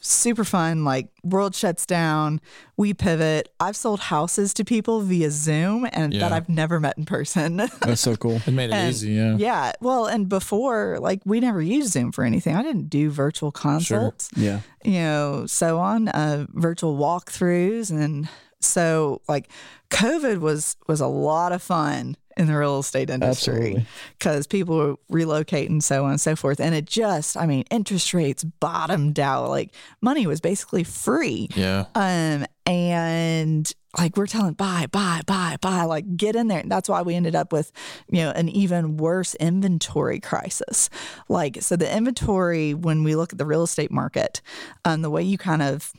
super 0.00 0.44
fun. 0.44 0.84
Like 0.84 1.08
world 1.22 1.54
shuts 1.54 1.84
down, 1.86 2.40
we 2.76 2.94
pivot. 2.94 3.48
I've 3.60 3.76
sold 3.76 4.00
houses 4.00 4.54
to 4.54 4.64
people 4.64 5.00
via 5.00 5.30
Zoom, 5.30 5.86
and 5.92 6.12
Yeah. 6.12 6.20
that 6.20 6.32
I've 6.32 6.48
never 6.48 6.80
met 6.80 6.96
in 6.98 7.04
person. 7.04 7.56
that's 7.80 8.00
so 8.00 8.16
cool. 8.16 8.40
It 8.46 8.50
made 8.52 8.70
it 8.70 8.74
And- 8.74 8.90
easy. 8.90 9.12
Yeah. 9.12 9.36
yeah. 9.38 9.72
Well, 9.80 10.06
and 10.06 10.28
before, 10.28 10.98
like 11.00 11.20
we 11.24 11.40
never 11.40 11.60
used 11.62 11.92
Zoom 11.92 12.12
for 12.12 12.24
anything. 12.24 12.54
I 12.56 12.62
didn't 12.62 12.88
do 12.88 13.10
virtual 13.10 13.50
consults 13.52 14.30
Yeah, 14.36 14.60
you 14.84 14.92
know, 15.00 15.46
so 15.46 15.78
on, 15.78 16.08
uh, 16.08 16.46
virtual 16.50 16.96
walkthroughs, 16.96 17.90
and 17.90 18.28
so 18.60 19.20
like 19.28 19.48
COVID 19.90 20.38
was 20.38 20.76
was 20.86 21.00
a 21.00 21.06
lot 21.06 21.52
of 21.52 21.62
fun 21.62 22.16
in 22.38 22.46
the 22.46 22.56
real 22.56 22.78
estate 22.78 23.10
industry 23.10 23.54
Absolutely. 23.56 23.86
because 24.18 24.46
people 24.46 24.76
were 24.76 24.96
relocating, 25.12 25.82
so 25.82 26.04
on 26.04 26.12
and 26.12 26.20
so 26.20 26.36
forth, 26.36 26.60
and 26.60 26.74
it 26.74 26.84
just, 26.86 27.36
I 27.36 27.46
mean, 27.46 27.64
interest 27.70 28.14
rates 28.14 28.44
bottomed 28.44 29.18
out, 29.18 29.48
like 29.50 29.74
money 30.00 30.26
was 30.26 30.40
basically 30.40 30.84
free, 30.84 31.48
Yeah. 31.56 31.86
um, 31.94 32.46
and 32.64 33.70
like 33.98 34.16
we're 34.16 34.26
telling 34.26 34.52
buy, 34.52 34.86
buy, 34.92 35.22
buy, 35.26 35.56
buy, 35.60 35.82
like 35.84 36.16
get 36.16 36.36
in 36.36 36.46
there. 36.48 36.60
And 36.60 36.70
that's 36.70 36.88
why 36.88 37.02
we 37.02 37.14
ended 37.14 37.34
up 37.34 37.52
with, 37.52 37.72
you 38.10 38.22
know, 38.22 38.30
an 38.30 38.48
even 38.50 38.98
worse 38.98 39.34
inventory 39.36 40.20
crisis. 40.20 40.90
Like, 41.28 41.62
so 41.62 41.74
the 41.74 41.92
inventory, 41.92 42.74
when 42.74 43.02
we 43.02 43.16
look 43.16 43.32
at 43.32 43.38
the 43.38 43.46
real 43.46 43.62
estate 43.62 43.90
market, 43.90 44.42
um, 44.84 45.00
the 45.02 45.10
way 45.10 45.22
you 45.22 45.38
kind 45.38 45.62
of 45.62 45.90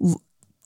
l- 0.00 0.20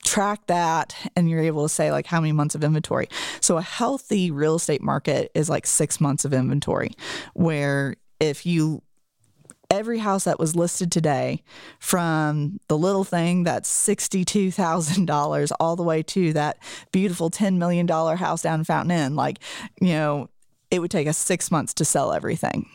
track 0.07 0.47
that 0.47 0.95
and 1.14 1.29
you're 1.29 1.40
able 1.40 1.64
to 1.64 1.69
say 1.69 1.90
like 1.90 2.07
how 2.07 2.21
many 2.21 2.33
months 2.33 2.55
of 2.55 2.64
inventory. 2.64 3.09
So 3.40 3.59
a 3.59 3.62
healthy 3.62 4.31
real 4.31 4.55
estate 4.55 4.83
market 4.83 5.31
is 5.35 5.51
like 5.51 5.66
six 5.66 6.01
months 6.01 6.25
of 6.25 6.33
inventory, 6.33 6.92
where 7.35 7.97
if 8.21 8.47
you 8.47 8.83
every 9.69 9.99
house 9.99 10.25
that 10.25 10.38
was 10.38 10.55
listed 10.55 10.92
today 10.92 11.42
from 11.81 12.61
the 12.69 12.79
little 12.79 13.03
thing 13.03 13.42
that's 13.42 13.71
$62,000 13.71 15.53
all 15.59 15.75
the 15.75 15.83
way 15.83 16.05
to 16.05 16.33
that 16.35 16.57
beautiful 16.92 17.31
$10 17.31 17.57
million 17.57 17.88
house 17.88 18.42
down 18.42 18.61
in 18.61 18.64
Fountain 18.64 18.92
Inn, 18.92 19.16
like, 19.16 19.38
you 19.81 19.88
know, 19.88 20.31
it 20.71 20.81
would 20.81 20.90
take 20.90 21.09
us 21.09 21.19
six 21.19 21.51
months 21.51 21.75
to 21.75 21.85
sell 21.85 22.12
everything. 22.12 22.69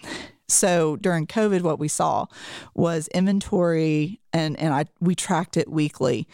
So 0.51 0.95
during 0.97 1.27
COVID, 1.27 1.61
what 1.61 1.79
we 1.79 1.87
saw 1.87 2.25
was 2.75 3.07
inventory, 3.09 4.19
and, 4.33 4.59
and 4.59 4.73
I 4.73 4.85
we 4.99 5.15
tracked 5.15 5.57
it 5.57 5.69
weekly, 5.69 6.27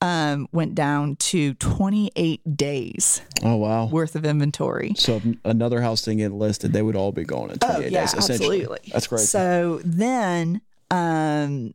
um, 0.00 0.48
went 0.52 0.74
down 0.74 1.16
to 1.16 1.54
28 1.54 2.56
days 2.56 3.22
Oh 3.42 3.56
wow. 3.56 3.86
worth 3.86 4.16
of 4.16 4.24
inventory. 4.24 4.94
So 4.96 5.16
if 5.16 5.24
another 5.44 5.80
house 5.80 6.02
didn't 6.02 6.18
get 6.18 6.32
listed, 6.32 6.72
they 6.72 6.82
would 6.82 6.96
all 6.96 7.12
be 7.12 7.24
gone 7.24 7.50
in 7.50 7.58
28 7.58 7.76
Oh, 7.76 7.80
yeah, 7.88 8.00
days. 8.00 8.14
Essentially. 8.14 8.60
absolutely. 8.60 8.90
That's 8.92 9.06
great. 9.06 9.20
So 9.20 9.80
then 9.84 10.60
um, 10.90 11.74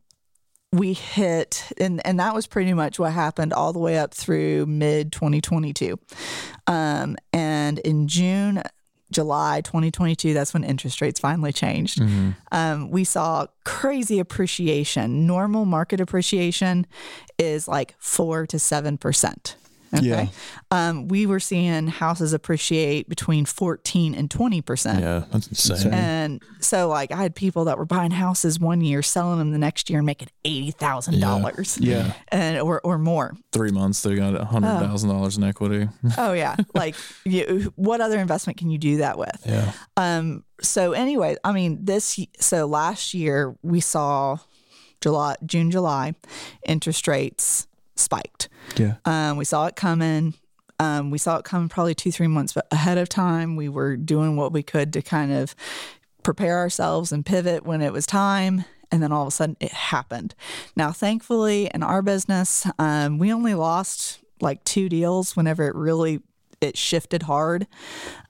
we 0.72 0.94
hit, 0.94 1.72
and, 1.80 2.06
and 2.06 2.20
that 2.20 2.36
was 2.36 2.46
pretty 2.46 2.74
much 2.74 3.00
what 3.00 3.12
happened 3.14 3.52
all 3.54 3.74
the 3.74 3.80
way 3.80 3.98
up 3.98 4.14
through 4.14 4.68
mid 4.68 5.12
2022. 5.12 5.98
Um, 6.68 7.16
and 7.34 7.80
in 7.80 8.08
June, 8.08 8.62
July 9.12 9.62
2022, 9.62 10.34
that's 10.34 10.54
when 10.54 10.64
interest 10.64 11.02
rates 11.02 11.20
finally 11.20 11.52
changed. 11.52 12.02
Um, 12.52 12.92
we 12.92 13.04
saw 13.04 13.48
crazy 13.66 14.20
appreciation. 14.20 15.26
Normal 15.26 15.66
market 15.66 16.00
appreciation 16.00 16.86
is 17.38 17.68
like 17.68 17.96
four 18.00 18.46
to 18.48 18.60
seven 18.60 18.98
percent. 18.98 19.56
Okay. 20.00 20.06
Yeah. 20.06 20.28
Um, 20.72 21.08
we 21.08 21.26
were 21.26 21.40
seeing 21.40 21.88
houses 21.88 22.32
appreciate 22.34 23.10
between 23.10 23.46
14 23.46 24.14
and 24.14 24.30
20%. 24.30 25.00
Yeah, 25.00 25.24
that's 25.32 25.48
insane. 25.48 25.92
And 25.94 26.44
so, 26.60 26.88
like, 26.88 27.12
I 27.12 27.16
had 27.16 27.34
people 27.36 27.66
that 27.66 27.78
were 27.78 27.86
buying 27.86 28.12
houses 28.12 28.60
one 28.60 28.82
year, 28.82 29.02
selling 29.02 29.40
them 29.40 29.52
the 29.52 29.58
next 29.58 29.90
year, 29.90 30.00
and 30.00 30.06
making 30.06 30.28
eighty 30.46 30.72
thousand 30.72 31.20
dollars, 31.20 31.78
Yeah. 31.82 32.14
and 32.28 32.60
or 32.60 32.80
or 32.84 32.98
more. 33.00 33.36
Three 33.52 33.72
months, 33.72 34.04
they 34.04 34.16
got 34.16 34.40
a 34.40 34.46
hundred 34.46 34.78
thousand 34.80 35.10
dollars 35.10 35.38
in 35.38 35.44
equity. 35.44 35.90
Oh 36.18 36.34
yeah, 36.34 36.56
like 36.76 36.96
you, 37.26 37.74
what 37.76 38.00
other 38.02 38.20
investment 38.20 38.58
can 38.60 38.70
you 38.70 38.78
do 38.78 38.98
that 38.98 39.18
with? 39.18 39.42
Yeah, 39.46 39.72
Um. 39.98 40.44
So 40.62 40.92
anyway, 40.92 41.36
I 41.44 41.52
mean, 41.52 41.84
this 41.86 42.20
so 42.40 42.66
last 42.68 43.14
year 43.14 43.56
we 43.64 43.80
saw 43.80 44.38
July, 45.02 45.36
June, 45.46 45.72
July, 45.72 46.14
interest 46.66 47.08
rates 47.08 47.66
spiked. 48.00 48.50
Yeah. 48.78 48.96
Um, 49.06 49.38
we 49.38 49.46
saw 49.46 49.68
it 49.68 49.76
coming. 49.76 50.34
Um, 50.80 51.12
we 51.12 51.18
saw 51.18 51.38
it 51.38 51.46
coming 51.46 51.70
probably 51.70 51.94
two, 51.94 52.12
three 52.12 52.28
months 52.28 52.56
ahead 52.72 52.98
of 52.98 53.10
time. 53.10 53.56
We 53.56 53.68
were 53.70 53.98
doing 53.98 54.36
what 54.36 54.54
we 54.54 54.64
could 54.64 54.94
to 54.94 55.02
kind 55.02 55.32
of 55.32 55.56
prepare 56.24 56.58
ourselves 56.58 57.12
and 57.12 57.26
pivot 57.26 57.66
when 57.66 57.82
it 57.82 57.92
was 57.92 58.06
time. 58.06 58.64
And 58.92 59.04
then 59.04 59.12
all 59.12 59.24
of 59.24 59.28
a 59.28 59.32
sudden 59.32 59.58
it 59.60 59.72
happened. 59.72 60.36
Now, 60.76 60.92
thankfully, 60.92 61.70
in 61.74 61.84
our 61.84 62.02
business, 62.02 62.66
um, 62.80 63.20
we 63.20 63.32
only 63.32 63.54
lost 63.54 64.20
like 64.42 64.64
two 64.64 64.90
deals 64.90 65.36
whenever 65.36 65.68
it 65.68 65.76
really 65.76 66.22
it 66.62 66.78
shifted 66.78 67.24
hard. 67.24 67.68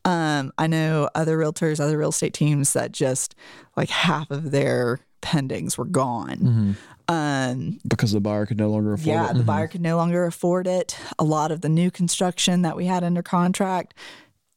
Um, 0.06 0.52
I 0.58 0.68
know 0.68 1.10
other 1.16 1.38
realtors, 1.38 1.80
other 1.80 1.98
real 1.98 2.10
estate 2.10 2.34
teams 2.34 2.74
that 2.74 2.92
just 2.92 3.36
like 3.76 3.90
half 3.90 4.30
of 4.32 4.52
their 4.52 5.00
pendings 5.22 5.78
were 5.78 5.86
gone. 5.86 6.78
Um, 7.10 7.80
Because 7.88 8.12
the 8.12 8.22
buyer 8.22 8.46
could 8.46 8.58
no 8.58 8.70
longer 8.70 8.94
afford 8.94 9.08
yeah, 9.08 9.32
it. 9.32 9.34
the 9.34 9.44
buyer 9.44 9.68
could 9.68 9.82
no 9.82 9.98
longer 9.98 10.26
afford 10.26 10.68
it. 10.68 10.96
A 11.18 11.24
lot 11.24 11.52
of 11.52 11.62
the 11.62 11.70
new 11.70 11.90
construction 11.92 12.62
that 12.62 12.78
we 12.78 12.86
had 12.86 13.04
under 13.04 13.24
contract 13.24 13.94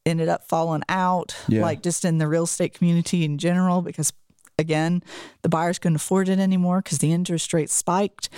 ended 0.04 0.28
up 0.28 0.46
falling 0.48 0.82
out, 0.88 1.34
Yeah. 1.48 1.62
like 1.62 1.82
just 1.82 2.04
in 2.04 2.18
the 2.18 2.28
real 2.28 2.44
estate 2.44 2.74
community 2.74 3.24
in 3.24 3.38
general, 3.38 3.80
because 3.82 4.12
again, 4.58 5.02
the 5.40 5.48
buyers 5.48 5.78
couldn't 5.78 5.96
afford 5.96 6.28
it 6.28 6.38
anymore 6.38 6.82
because 6.82 6.98
the 6.98 7.12
interest 7.12 7.54
rate 7.54 7.70
spiked. 7.70 8.28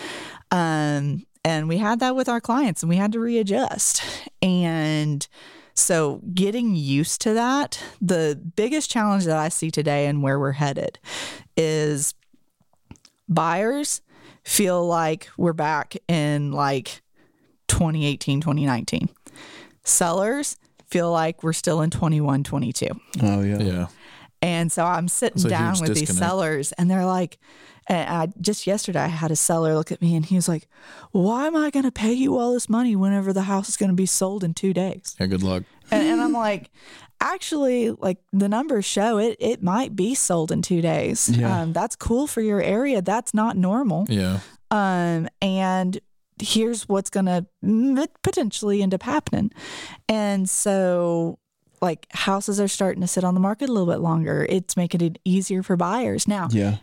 Um, 0.51 1.27
and 1.45 1.69
we 1.69 1.79
had 1.79 1.99
that 2.01 2.15
with 2.17 2.29
our 2.29 2.41
clients 2.41 2.83
and 2.83 2.89
we 2.91 2.97
had 2.97 3.13
to 3.13 3.19
readjust. 3.21 4.03
And 4.41 5.27
so 5.75 6.21
getting 6.33 6.77
used 6.77 7.21
to 7.23 7.35
that, 7.35 7.83
the 8.01 8.41
biggest 8.57 8.91
challenge 8.91 9.25
that 9.25 9.37
I 9.37 9.49
see 9.49 9.71
today 9.73 10.07
and 10.07 10.23
where 10.23 10.39
we're 10.39 10.53
headed 10.53 10.99
is 11.57 12.15
buyers 13.29 14.03
feel 14.43 14.87
like 14.87 15.29
we're 15.37 15.53
back 15.53 15.97
in 16.09 16.53
like 16.53 17.03
2018, 17.69 18.41
2019. 18.41 19.09
Sellers 19.85 20.57
feel 20.89 21.11
like 21.11 21.43
we're 21.43 21.53
still 21.53 21.81
in 21.83 21.91
21, 21.91 22.45
22. 22.45 22.87
Oh 23.23 23.43
yeah. 23.43 23.59
yeah. 23.59 23.87
And 24.43 24.71
so 24.71 24.85
I'm 24.85 25.09
sitting 25.09 25.43
down 25.49 25.75
huge 25.75 25.89
with 25.89 25.99
these 25.99 26.17
sellers 26.17 26.73
and 26.73 26.91
they're 26.91 27.07
like, 27.07 27.39
and 27.87 28.09
I 28.09 28.29
just 28.41 28.67
yesterday 28.67 29.01
I 29.01 29.07
had 29.09 29.31
a 29.31 29.37
seller 29.37 29.75
look 29.75 29.93
at 29.93 30.01
me 30.01 30.15
and 30.17 30.25
he 30.25 30.37
was 30.37 30.49
like, 30.49 30.69
Why 31.13 31.47
am 31.47 31.57
I 31.57 31.71
going 31.71 31.85
to 31.85 31.93
pay 31.93 32.13
you 32.13 32.39
all 32.39 32.53
this 32.55 32.69
money 32.69 32.97
whenever 32.97 33.33
the 33.33 33.43
house 33.43 33.69
is 33.69 33.77
going 33.77 33.91
to 33.91 33.97
be 33.97 34.07
sold 34.07 34.43
in 34.45 34.55
two 34.55 34.73
days? 34.73 35.15
Yeah. 35.19 35.27
Good 35.27 35.43
luck. 35.43 35.65
And, 35.91 36.07
and 36.07 36.21
I'm 36.21 36.33
like, 36.33 36.71
actually, 37.21 37.91
like 37.91 38.19
the 38.33 38.49
numbers 38.49 38.85
show 38.85 39.19
it, 39.19 39.37
it 39.39 39.63
might 39.63 39.95
be 39.95 40.15
sold 40.15 40.51
in 40.51 40.63
two 40.63 40.81
days. 40.81 41.29
Yeah. 41.29 41.61
Um, 41.63 41.73
that's 41.73 41.97
cool 41.97 42.27
for 42.27 42.41
your 42.41 42.63
area. 42.63 43.03
That's 43.03 43.35
not 43.35 43.57
normal. 43.57 44.07
Yeah. 44.09 44.41
Um, 44.71 45.29
and 45.43 45.99
here's 46.41 46.89
what's 46.89 47.11
going 47.11 47.27
to 47.27 47.47
potentially 48.23 48.83
end 48.83 48.93
up 48.95 49.03
happening. 49.03 49.53
And 50.09 50.49
so, 50.49 51.39
like, 51.81 52.07
houses 52.11 52.59
are 52.61 52.67
starting 52.69 53.03
to 53.03 53.07
sit 53.07 53.25
on 53.25 53.35
the 53.35 53.41
market 53.41 53.69
a 53.69 53.73
little 53.73 53.93
bit 53.93 54.01
longer. 54.01 54.47
It's 54.49 54.77
making 54.77 55.01
it 55.03 55.19
easier 55.25 55.63
for 55.63 55.77
buyers. 55.77 56.27
Now, 56.27 56.49
Yeah. 56.51 56.79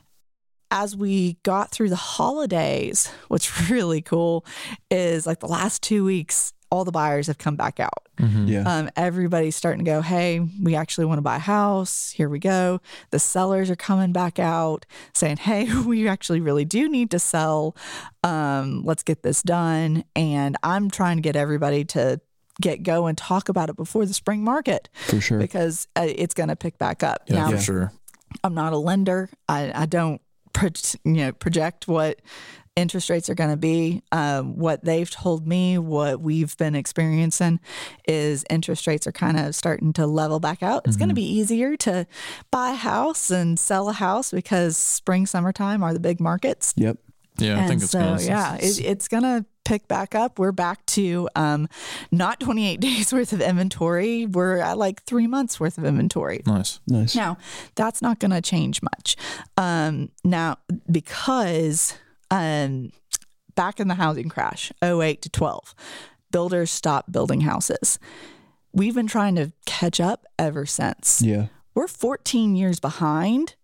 As 0.71 0.95
we 0.95 1.33
got 1.43 1.71
through 1.71 1.89
the 1.89 1.95
holidays, 1.95 3.11
what's 3.27 3.69
really 3.69 4.01
cool 4.01 4.45
is 4.89 5.27
like 5.27 5.39
the 5.39 5.47
last 5.47 5.83
two 5.83 6.05
weeks, 6.05 6.53
all 6.71 6.85
the 6.85 6.91
buyers 6.91 7.27
have 7.27 7.37
come 7.37 7.57
back 7.57 7.79
out. 7.81 8.07
Yeah. 8.45 8.61
Um, 8.61 8.89
everybody's 8.95 9.55
starting 9.55 9.83
to 9.83 9.91
go, 9.91 10.01
hey, 10.01 10.39
we 10.61 10.75
actually 10.75 11.05
want 11.05 11.17
to 11.17 11.23
buy 11.23 11.37
a 11.37 11.39
house. 11.39 12.11
Here 12.11 12.29
we 12.29 12.37
go. 12.39 12.79
The 13.09 13.17
sellers 13.19 13.69
are 13.71 13.75
coming 13.75 14.13
back 14.13 14.37
out 14.37 14.85
saying, 15.13 15.37
hey, 15.37 15.67
we 15.85 16.07
actually 16.07 16.39
really 16.39 16.63
do 16.63 16.87
need 16.87 17.11
to 17.11 17.19
sell. 17.19 17.75
Um, 18.23 18.83
let's 18.85 19.01
get 19.03 19.23
this 19.23 19.41
done. 19.41 20.03
And 20.15 20.55
I'm 20.63 20.89
trying 20.91 21.17
to 21.17 21.21
get 21.21 21.35
everybody 21.35 21.83
to 21.85 22.21
get 22.61 22.83
go 22.83 23.07
and 23.07 23.17
talk 23.17 23.49
about 23.49 23.69
it 23.69 23.75
before 23.75 24.05
the 24.05 24.13
spring 24.13 24.43
market 24.43 24.87
For 25.07 25.19
sure. 25.19 25.39
because 25.39 25.87
uh, 25.95 26.05
it's 26.07 26.35
going 26.35 26.49
to 26.49 26.55
pick 26.55 26.77
back 26.77 27.01
up. 27.01 27.23
Yeah. 27.25 27.35
now, 27.35 27.51
For 27.51 27.57
sure. 27.57 27.91
I'm 28.43 28.53
not 28.53 28.71
a 28.71 28.77
lender. 28.77 29.29
I, 29.49 29.71
I 29.73 29.85
don't 29.87 30.21
pro- 30.53 30.69
you 31.03 31.13
know 31.13 31.31
project 31.31 31.87
what 31.87 32.21
interest 32.75 33.09
rates 33.09 33.29
are 33.29 33.35
going 33.35 33.49
to 33.49 33.57
be. 33.57 34.01
Um, 34.11 34.57
what 34.57 34.83
they've 34.83 35.09
told 35.09 35.47
me, 35.47 35.77
what 35.77 36.21
we've 36.21 36.55
been 36.57 36.75
experiencing, 36.75 37.59
is 38.07 38.45
interest 38.49 38.87
rates 38.87 39.05
are 39.07 39.11
kind 39.11 39.37
of 39.39 39.55
starting 39.55 39.93
to 39.93 40.07
level 40.07 40.39
back 40.39 40.63
out. 40.63 40.83
It's 40.85 40.97
going 40.97 41.09
to 41.09 41.15
be 41.15 41.25
easier 41.25 41.75
to 41.77 42.07
buy 42.49 42.71
a 42.71 42.75
house 42.75 43.29
and 43.29 43.59
sell 43.59 43.89
a 43.89 43.93
house 43.93 44.31
because 44.31 44.77
spring, 44.77 45.25
summertime 45.25 45.83
are 45.83 45.93
the 45.93 45.99
big 45.99 46.19
markets. 46.19 46.73
Yep. 46.77 46.97
Yeah. 47.37 47.63
I 47.63 47.67
think 47.67 47.81
it's 47.81 47.91
so 47.91 47.99
gonna, 47.99 48.21
yeah, 48.21 48.55
it, 48.55 48.79
it's 48.79 49.07
going 49.07 49.23
to 49.23 49.45
pick 49.71 49.87
back 49.87 50.13
up. 50.15 50.37
We're 50.37 50.51
back 50.51 50.85
to 50.87 51.29
um, 51.33 51.69
not 52.11 52.41
28 52.41 52.77
days 52.81 53.13
worth 53.13 53.31
of 53.31 53.39
inventory. 53.39 54.25
We're 54.25 54.57
at 54.57 54.77
like 54.77 55.01
three 55.03 55.27
months 55.27 55.61
worth 55.61 55.77
of 55.77 55.85
inventory. 55.85 56.41
nice. 56.45 56.81
Nice. 56.87 57.15
Now, 57.15 57.37
that's 57.75 58.01
not 58.01 58.19
going 58.19 58.31
to 58.31 58.41
change 58.41 58.81
much. 58.81 59.15
Um, 59.55 60.09
now, 60.25 60.57
because 60.91 61.97
um, 62.29 62.91
back 63.55 63.79
in 63.79 63.87
the 63.87 63.95
housing 63.95 64.27
crash, 64.27 64.73
08 64.83 65.21
to 65.21 65.29
12, 65.29 65.73
builders 66.31 66.69
stopped 66.69 67.09
building 67.09 67.39
houses. 67.39 67.97
We've 68.73 68.95
been 68.95 69.07
trying 69.07 69.35
to 69.35 69.53
catch 69.65 70.01
up 70.01 70.25
ever 70.37 70.65
since. 70.65 71.21
Yeah. 71.21 71.47
We're 71.75 71.87
14 71.87 72.57
years 72.57 72.81
behind 72.81 73.55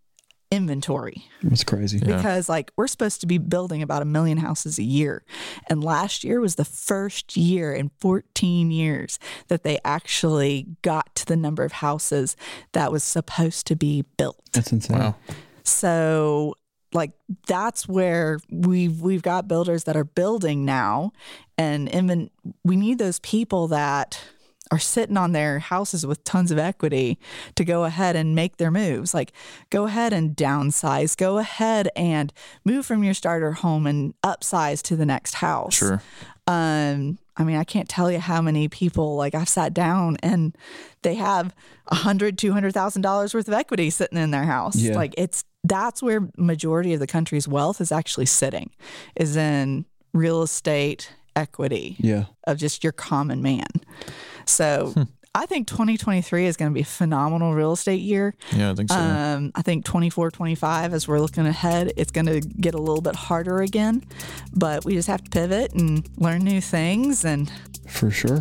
inventory 0.49 1.25
It's 1.43 1.63
crazy. 1.63 1.97
Yeah. 1.99 2.15
because 2.17 2.47
like 2.47 2.71
we're 2.77 2.87
supposed 2.87 3.19
to 3.21 3.27
be 3.27 3.37
building 3.37 3.81
about 3.81 4.01
a 4.01 4.05
million 4.05 4.37
houses 4.37 4.79
a 4.79 4.83
year 4.83 5.23
and 5.69 5.83
last 5.83 6.23
year 6.23 6.39
was 6.39 6.55
the 6.55 6.63
first 6.65 7.35
year 7.35 7.73
in 7.73 7.91
14 7.99 8.71
years 8.71 9.19
that 9.49 9.63
they 9.63 9.77
actually 9.83 10.67
got 10.83 11.13
to 11.15 11.25
the 11.25 11.35
number 11.35 11.63
of 11.63 11.73
houses 11.73 12.37
that 12.71 12.91
was 12.91 13.03
supposed 13.03 13.67
to 13.67 13.75
be 13.75 14.03
built 14.17 14.39
That's 14.53 14.71
insane. 14.71 14.99
Wow. 14.99 15.15
so 15.63 16.55
like 16.93 17.11
that's 17.45 17.87
where 17.89 18.39
we've 18.49 19.01
we've 19.01 19.21
got 19.21 19.47
builders 19.49 19.83
that 19.83 19.97
are 19.97 20.05
building 20.05 20.63
now 20.63 21.11
and 21.57 21.93
even 21.93 22.29
we 22.63 22.77
need 22.77 22.97
those 22.99 23.19
people 23.19 23.67
that 23.67 24.21
are 24.71 24.79
sitting 24.79 25.17
on 25.17 25.31
their 25.31 25.59
houses 25.59 26.05
with 26.05 26.23
tons 26.23 26.51
of 26.51 26.57
equity 26.57 27.17
to 27.55 27.63
go 27.65 27.83
ahead 27.85 28.15
and 28.15 28.35
make 28.35 28.57
their 28.57 28.71
moves 28.71 29.13
like 29.13 29.31
go 29.69 29.85
ahead 29.85 30.13
and 30.13 30.35
downsize 30.35 31.15
go 31.17 31.37
ahead 31.37 31.89
and 31.95 32.33
move 32.65 32.85
from 32.85 33.03
your 33.03 33.13
starter 33.13 33.51
home 33.53 33.87
and 33.87 34.13
upsize 34.23 34.81
to 34.81 34.95
the 34.95 35.05
next 35.05 35.35
house 35.35 35.75
Sure. 35.75 36.01
um 36.47 37.17
i 37.37 37.43
mean 37.43 37.55
i 37.55 37.63
can't 37.63 37.87
tell 37.89 38.11
you 38.11 38.19
how 38.19 38.41
many 38.41 38.67
people 38.67 39.15
like 39.15 39.35
i've 39.35 39.49
sat 39.49 39.73
down 39.73 40.17
and 40.23 40.55
they 41.03 41.15
have 41.15 41.53
a 41.87 41.95
hundred 41.95 42.37
two 42.37 42.51
hundred 42.53 42.73
thousand 42.73 43.01
dollars 43.01 43.33
worth 43.33 43.47
of 43.47 43.53
equity 43.53 43.89
sitting 43.89 44.17
in 44.17 44.31
their 44.31 44.43
house 44.45 44.75
Yeah. 44.75 44.95
like 44.95 45.13
it's 45.17 45.43
that's 45.63 46.01
where 46.01 46.29
majority 46.37 46.93
of 46.93 46.99
the 46.99 47.07
country's 47.07 47.47
wealth 47.47 47.81
is 47.81 47.91
actually 47.91 48.25
sitting 48.27 48.69
is 49.15 49.35
in 49.35 49.85
real 50.13 50.41
estate 50.41 51.11
equity 51.35 51.95
Yeah. 51.99 52.25
of 52.47 52.57
just 52.57 52.83
your 52.83 52.93
common 52.93 53.41
man 53.41 53.67
so 54.47 54.93
I 55.37 55.45
think 55.45 55.67
2023 55.67 56.47
is 56.47 56.57
going 56.57 56.71
to 56.71 56.73
be 56.73 56.81
a 56.81 56.85
phenomenal 56.85 57.53
real 57.53 57.73
estate 57.73 58.01
year. 58.01 58.33
Yeah. 58.55 58.71
I 58.71 58.73
think 58.73 58.89
so. 58.89 58.97
Um, 58.97 59.51
I 59.53 59.61
think 59.61 59.85
24, 59.85 60.31
25, 60.31 60.93
as 60.93 61.07
we're 61.07 61.19
looking 61.19 61.45
ahead, 61.45 61.93
it's 61.95 62.11
going 62.11 62.25
to 62.25 62.39
get 62.39 62.73
a 62.73 62.79
little 62.79 63.01
bit 63.01 63.15
harder 63.15 63.61
again. 63.61 64.03
But 64.53 64.83
we 64.83 64.95
just 64.95 65.07
have 65.07 65.23
to 65.23 65.29
pivot 65.29 65.73
and 65.73 66.09
learn 66.17 66.43
new 66.43 66.59
things. 66.59 67.23
And 67.23 67.51
For 67.87 68.09
sure. 68.09 68.39